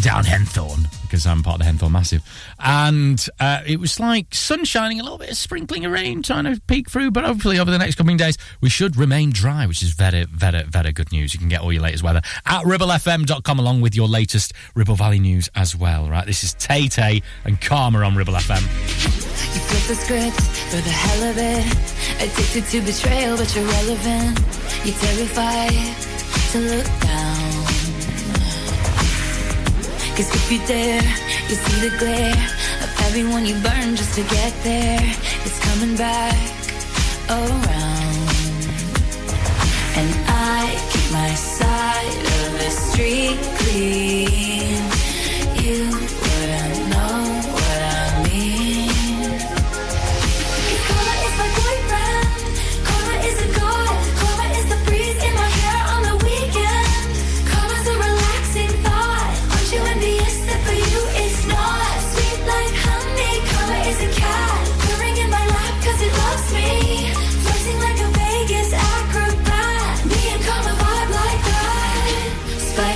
down 0.00 0.24
Henthorn 0.24 0.90
because 1.02 1.26
I'm 1.26 1.42
part 1.42 1.60
of 1.60 1.66
the 1.66 1.72
Henthorn 1.72 1.92
Massive, 1.92 2.22
and 2.58 3.24
uh, 3.38 3.62
it 3.66 3.78
was 3.78 4.00
like 4.00 4.34
sun 4.34 4.64
shining, 4.64 4.98
a 4.98 5.02
little 5.02 5.18
bit 5.18 5.30
of 5.30 5.36
sprinkling 5.36 5.84
of 5.84 5.92
rain 5.92 6.22
trying 6.22 6.44
to 6.44 6.60
peek 6.66 6.90
through. 6.90 7.12
But 7.12 7.24
hopefully, 7.24 7.58
over 7.58 7.70
the 7.70 7.78
next 7.78 7.94
coming 7.94 8.16
days, 8.16 8.36
we 8.60 8.68
should 8.68 8.96
remain 8.96 9.30
dry, 9.30 9.66
which 9.66 9.82
is 9.82 9.90
very, 9.90 10.24
very, 10.24 10.64
very 10.64 10.92
good 10.92 11.12
news. 11.12 11.32
You 11.32 11.40
can 11.40 11.48
get 11.48 11.60
all 11.60 11.72
your 11.72 11.82
latest 11.82 12.02
weather 12.02 12.22
at 12.46 12.64
ribblefm.com 12.64 13.58
along 13.58 13.80
with 13.80 13.94
your 13.94 14.08
latest 14.08 14.52
Ribble 14.74 14.96
Valley 14.96 15.20
news 15.20 15.48
as 15.54 15.76
well. 15.76 16.08
Right, 16.08 16.26
this 16.26 16.42
is 16.42 16.54
Tay 16.54 16.88
Tay 16.88 17.22
and 17.44 17.60
Karma 17.60 18.00
on 18.00 18.16
Ribble 18.16 18.34
FM. 18.34 18.62
You 18.62 19.60
flip 19.60 19.82
the 19.86 19.94
script 19.94 20.40
for 20.70 20.80
the 20.80 20.90
hell 20.90 21.30
of 21.30 21.36
it. 21.38 21.64
Addicted 22.22 22.64
to 22.70 22.80
betrayal, 22.80 23.36
but 23.36 23.54
you're 23.54 23.64
relevant. 23.64 24.40
You're 24.84 24.96
terrified 24.96 25.96
to 26.52 26.58
look 26.58 27.00
down. 27.00 27.43
Cause 30.16 30.32
if 30.32 30.52
you 30.52 30.64
dare, 30.64 31.02
you 31.48 31.56
see 31.56 31.88
the 31.88 31.98
glare 31.98 32.38
of 32.84 33.00
everyone 33.06 33.44
you 33.44 33.54
burn 33.54 33.96
just 33.96 34.14
to 34.14 34.22
get 34.22 34.52
there. 34.62 35.00
It's 35.44 35.58
coming 35.58 35.96
back 35.96 36.38
around. 37.28 38.28
And 39.96 40.14
I 40.28 40.70
keep 40.90 41.10
my 41.10 41.34
side 41.34 42.22
of 42.38 42.52
the 42.62 42.70
street 42.70 43.38
clean. 43.58 44.84
You 45.64 46.03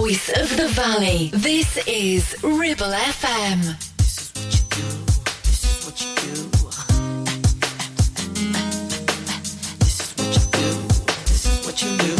Voice 0.00 0.28
of 0.28 0.54
the 0.58 0.68
valley. 0.68 1.30
This 1.32 1.78
is 1.86 2.36
Ribble 2.42 2.92
FM. 2.92 3.76
What 11.64 11.82
you 11.82 11.96
do, 11.96 12.15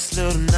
Suggest 0.00 0.16
little 0.16 0.49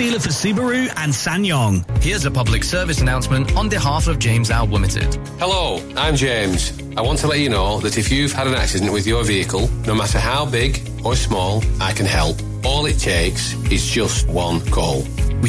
dealer 0.00 0.18
for 0.18 0.30
Subaru 0.30 0.88
and 0.96 1.12
SsangYong. 1.12 1.84
Here's 2.02 2.24
a 2.24 2.30
public 2.30 2.64
service 2.64 3.02
announcement 3.02 3.54
on 3.54 3.68
behalf 3.68 4.08
of 4.08 4.18
James 4.18 4.50
Alb 4.50 4.72
Limited. 4.72 5.14
Hello, 5.38 5.78
I'm 5.94 6.16
James. 6.16 6.72
I 6.96 7.02
want 7.02 7.18
to 7.18 7.26
let 7.26 7.40
you 7.40 7.50
know 7.50 7.80
that 7.80 7.98
if 7.98 8.10
you've 8.10 8.32
had 8.32 8.46
an 8.46 8.54
accident 8.54 8.94
with 8.94 9.06
your 9.06 9.24
vehicle, 9.24 9.68
no 9.86 9.94
matter 9.94 10.18
how 10.18 10.46
big 10.46 10.80
or 11.04 11.14
small, 11.16 11.62
I 11.82 11.92
can 11.92 12.06
help. 12.06 12.38
All 12.64 12.86
it 12.86 12.98
takes 12.98 13.52
is 13.70 13.86
just 13.86 14.26
one 14.26 14.62
call. 14.70 15.04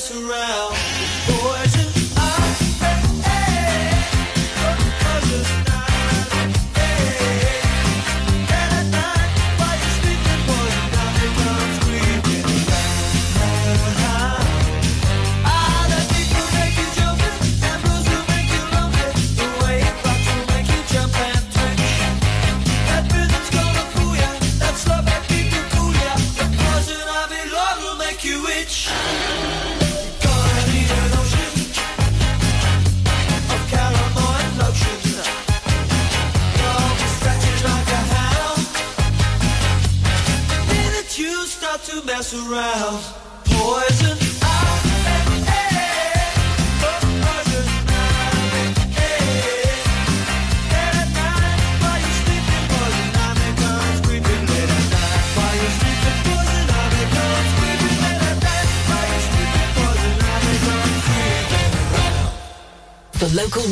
Mess 0.00 0.10
around, 0.12 0.99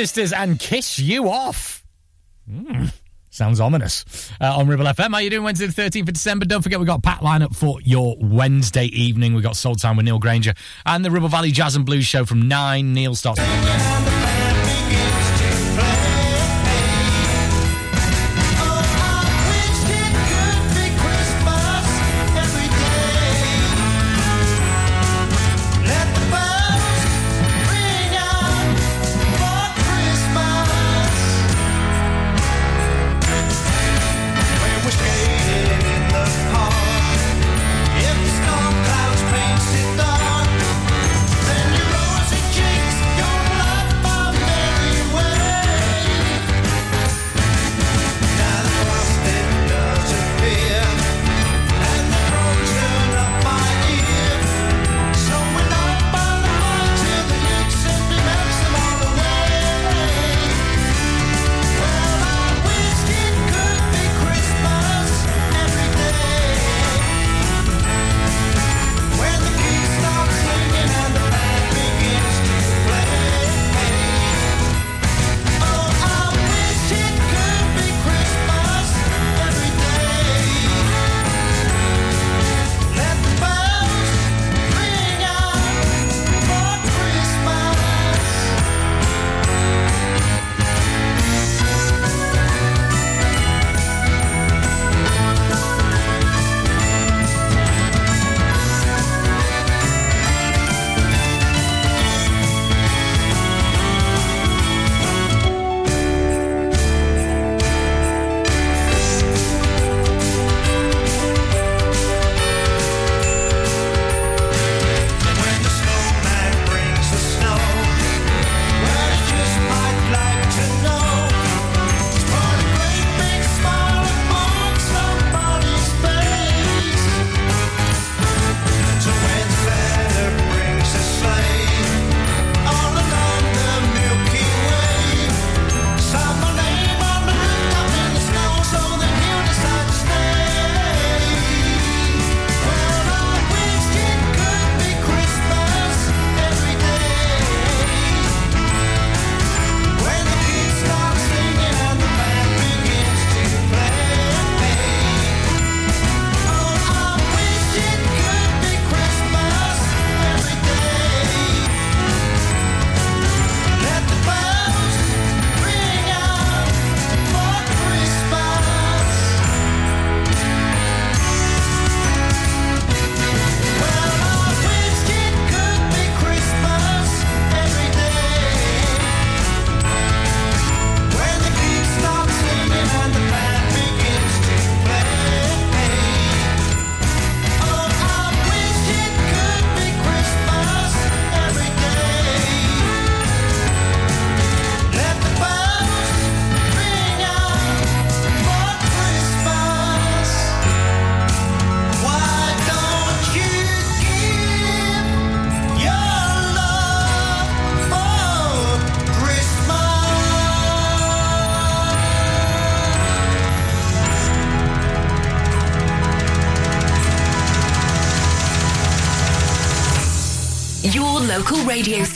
Sisters 0.00 0.32
and 0.32 0.58
Kiss 0.58 0.98
You 0.98 1.28
Off. 1.28 1.84
Mm, 2.50 2.90
sounds 3.28 3.60
ominous. 3.60 4.32
Uh, 4.40 4.56
on 4.56 4.66
Ribble 4.66 4.86
FM. 4.86 5.10
How 5.10 5.16
are 5.16 5.20
you 5.22 5.28
doing 5.28 5.44
Wednesday 5.44 5.66
the 5.66 5.74
13th 5.74 6.08
of 6.08 6.14
December? 6.14 6.46
Don't 6.46 6.62
forget 6.62 6.78
we've 6.78 6.86
got 6.86 7.02
Pat 7.02 7.22
line 7.22 7.42
up 7.42 7.54
for 7.54 7.82
your 7.82 8.16
Wednesday 8.18 8.86
evening. 8.86 9.34
We've 9.34 9.44
got 9.44 9.56
Soul 9.56 9.74
Time 9.74 9.98
with 9.98 10.06
Neil 10.06 10.18
Granger 10.18 10.54
and 10.86 11.04
the 11.04 11.10
Ribble 11.10 11.28
Valley 11.28 11.50
Jazz 11.50 11.76
and 11.76 11.84
Blues 11.84 12.06
show 12.06 12.24
from 12.24 12.48
9. 12.48 12.94
Neil 12.94 13.14
starts. 13.14 13.42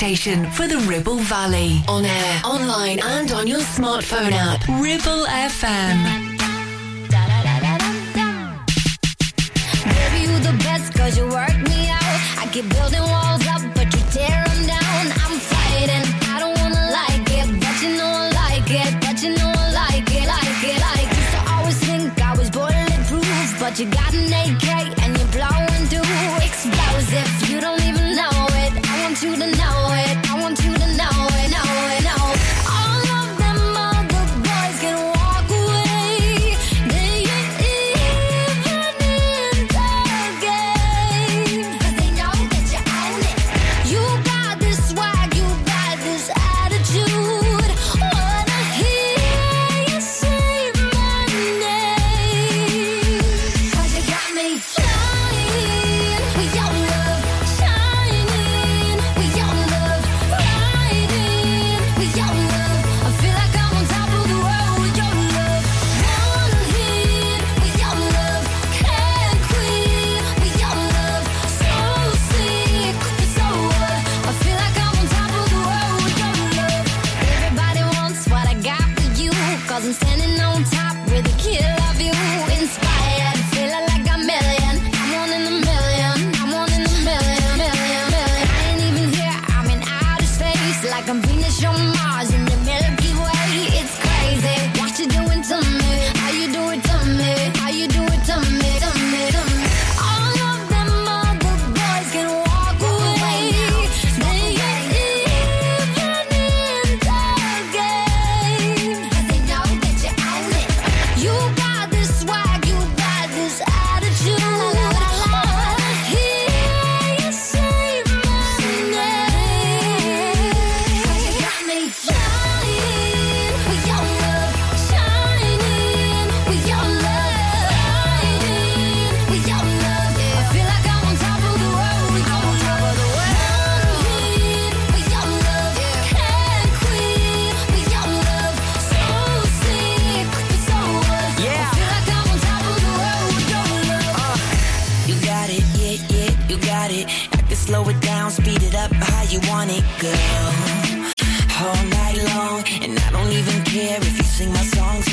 Station 0.05 0.45
for 0.51 0.69
the 0.69 0.77
Ribble 0.81 1.21
Valley. 1.33 1.81
On 1.89 2.05
air, 2.05 2.41
online, 2.45 3.01
and 3.03 3.33
on 3.33 3.47
your 3.47 3.65
smartphone 3.77 4.33
app. 4.33 4.61
Ribble 4.69 5.25
FM. 5.49 5.97
Give 9.95 10.15
you 10.25 10.33
the 10.49 10.55
best 10.67 10.93
cause 10.93 11.17
you 11.17 11.25
work 11.25 11.57
me 11.71 11.89
out. 11.89 12.19
I 12.43 12.45
keep 12.53 12.69
building 12.77 13.07
walls 13.15 13.47
up, 13.55 13.63
but 13.77 13.89
you 13.95 14.03
tear 14.17 14.45
them 14.45 14.61
down. 14.77 15.05
I'm 15.25 15.39
fighting, 15.53 16.07
I 16.33 16.37
don't 16.43 16.57
wanna 16.61 16.85
like 17.01 17.29
it, 17.41 17.49
but 17.65 17.77
you 17.83 17.91
know 17.99 18.13
I 18.25 18.29
like 18.43 18.71
it, 18.83 18.93
but 19.05 19.17
you 19.23 19.31
know 19.39 19.53
I 19.57 19.69
like 19.83 20.11
it, 20.21 20.27
like 20.37 20.63
it, 20.71 20.79
like 20.89 21.13
it. 21.19 21.27
So 21.33 21.39
I 21.51 21.53
always 21.61 21.79
think 21.89 22.21
I 22.21 22.33
was 22.37 22.51
bulletproof, 22.51 23.49
but 23.59 23.73
you 23.81 23.87
got 24.01 24.13
an 24.13 24.29
AK 24.43 25.04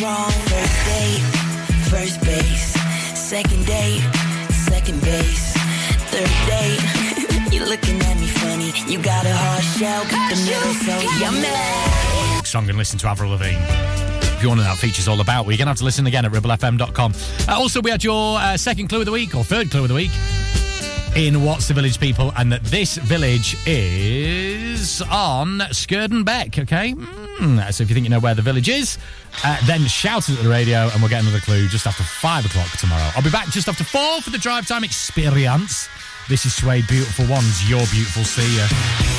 wrong. 0.01 0.31
First 0.49 0.85
date, 0.85 1.21
first 1.89 2.21
base. 2.21 2.73
Second 3.17 3.65
date, 3.65 4.01
second 4.49 4.99
base. 5.01 5.53
Third 6.11 6.31
date, 6.47 7.53
you're 7.53 7.67
looking 7.67 7.99
at 8.01 8.17
me 8.19 8.27
funny. 8.27 8.71
You 8.91 9.01
got 9.01 9.25
a 9.25 9.33
hard 9.33 9.63
shell, 9.63 10.03
but 10.03 10.33
the 10.33 10.41
middle 10.45 10.73
so 10.73 10.95
yummy. 11.19 12.45
song 12.45 12.67
and 12.69 12.77
listen 12.77 12.97
to 12.99 13.07
Avril 13.07 13.31
Lavigne. 13.31 13.57
If 13.57 14.41
you 14.41 14.49
want 14.49 14.59
to 14.59 14.63
know 14.63 14.71
what 14.71 14.75
that 14.75 14.81
feature's 14.81 15.07
all 15.07 15.21
about, 15.21 15.45
well, 15.45 15.51
you're 15.51 15.57
going 15.57 15.67
to 15.67 15.71
have 15.71 15.77
to 15.77 15.85
listen 15.85 16.07
again 16.07 16.25
at 16.25 16.31
ribblefm.com. 16.31 17.13
Uh, 17.47 17.59
also, 17.59 17.79
we 17.81 17.91
had 17.91 18.03
your 18.03 18.39
uh, 18.39 18.57
second 18.57 18.87
clue 18.87 18.99
of 19.01 19.05
the 19.05 19.11
week, 19.11 19.35
or 19.35 19.43
third 19.43 19.69
clue 19.69 19.83
of 19.83 19.87
the 19.87 19.93
week, 19.93 20.11
in 21.15 21.43
What's 21.43 21.67
the 21.67 21.75
Village 21.75 21.99
People, 21.99 22.33
and 22.35 22.51
that 22.51 22.63
this 22.63 22.97
village 22.97 23.55
is 23.67 25.01
on 25.03 25.59
Skirden 25.69 26.25
Beck, 26.25 26.57
okay? 26.57 26.95
Mm, 27.41 27.73
so 27.73 27.81
if 27.81 27.89
you 27.89 27.95
think 27.95 28.05
you 28.05 28.11
know 28.11 28.19
where 28.19 28.35
the 28.35 28.43
village 28.43 28.69
is, 28.69 28.99
uh, 29.43 29.57
then 29.65 29.81
shout 29.87 30.29
it 30.29 30.37
at 30.37 30.43
the 30.43 30.49
radio, 30.49 30.89
and 30.93 31.01
we'll 31.01 31.09
get 31.09 31.21
another 31.21 31.39
clue 31.39 31.67
just 31.67 31.87
after 31.87 32.03
five 32.03 32.45
o'clock 32.45 32.69
tomorrow. 32.77 33.09
I'll 33.15 33.23
be 33.23 33.31
back 33.31 33.47
just 33.49 33.67
after 33.67 33.83
four 33.83 34.21
for 34.21 34.29
the 34.29 34.37
drive 34.37 34.67
time 34.67 34.83
experience. 34.83 35.89
This 36.29 36.45
is 36.45 36.53
Suede 36.53 36.85
Beautiful 36.87 37.25
Ones, 37.25 37.67
You're 37.67 37.85
Beautiful, 37.87 38.23
see 38.23 38.57
ya. 38.57 39.10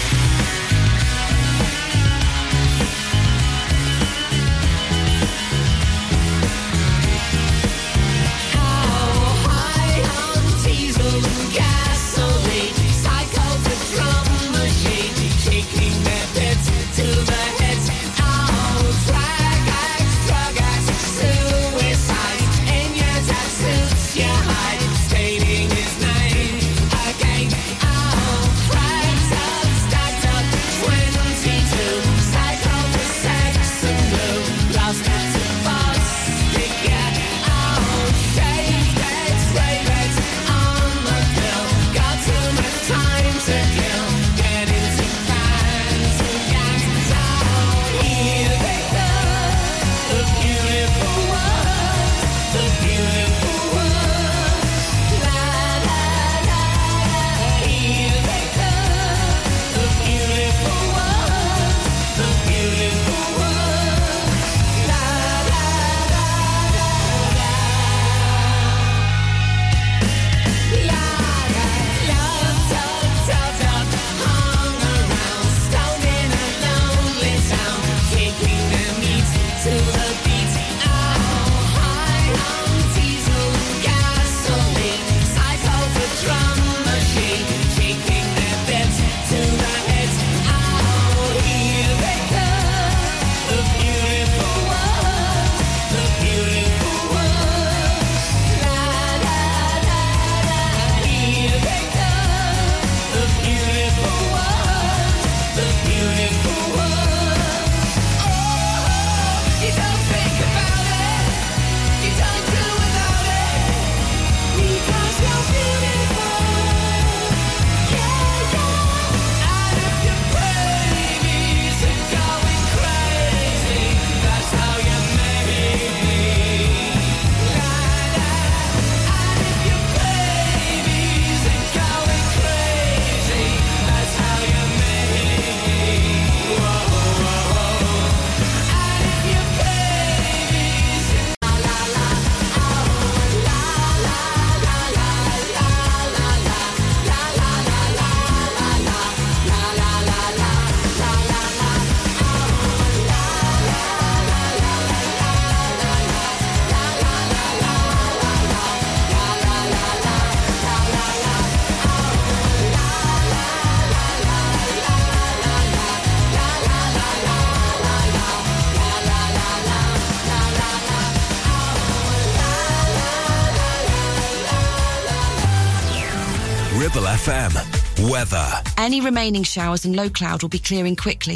Any 178.82 179.00
remaining 179.00 179.44
showers 179.44 179.84
and 179.84 179.94
low 179.94 180.09
cloud 180.10 180.42
will 180.42 180.48
be 180.48 180.59
clearing 180.59 180.96
quickly. 180.96 181.30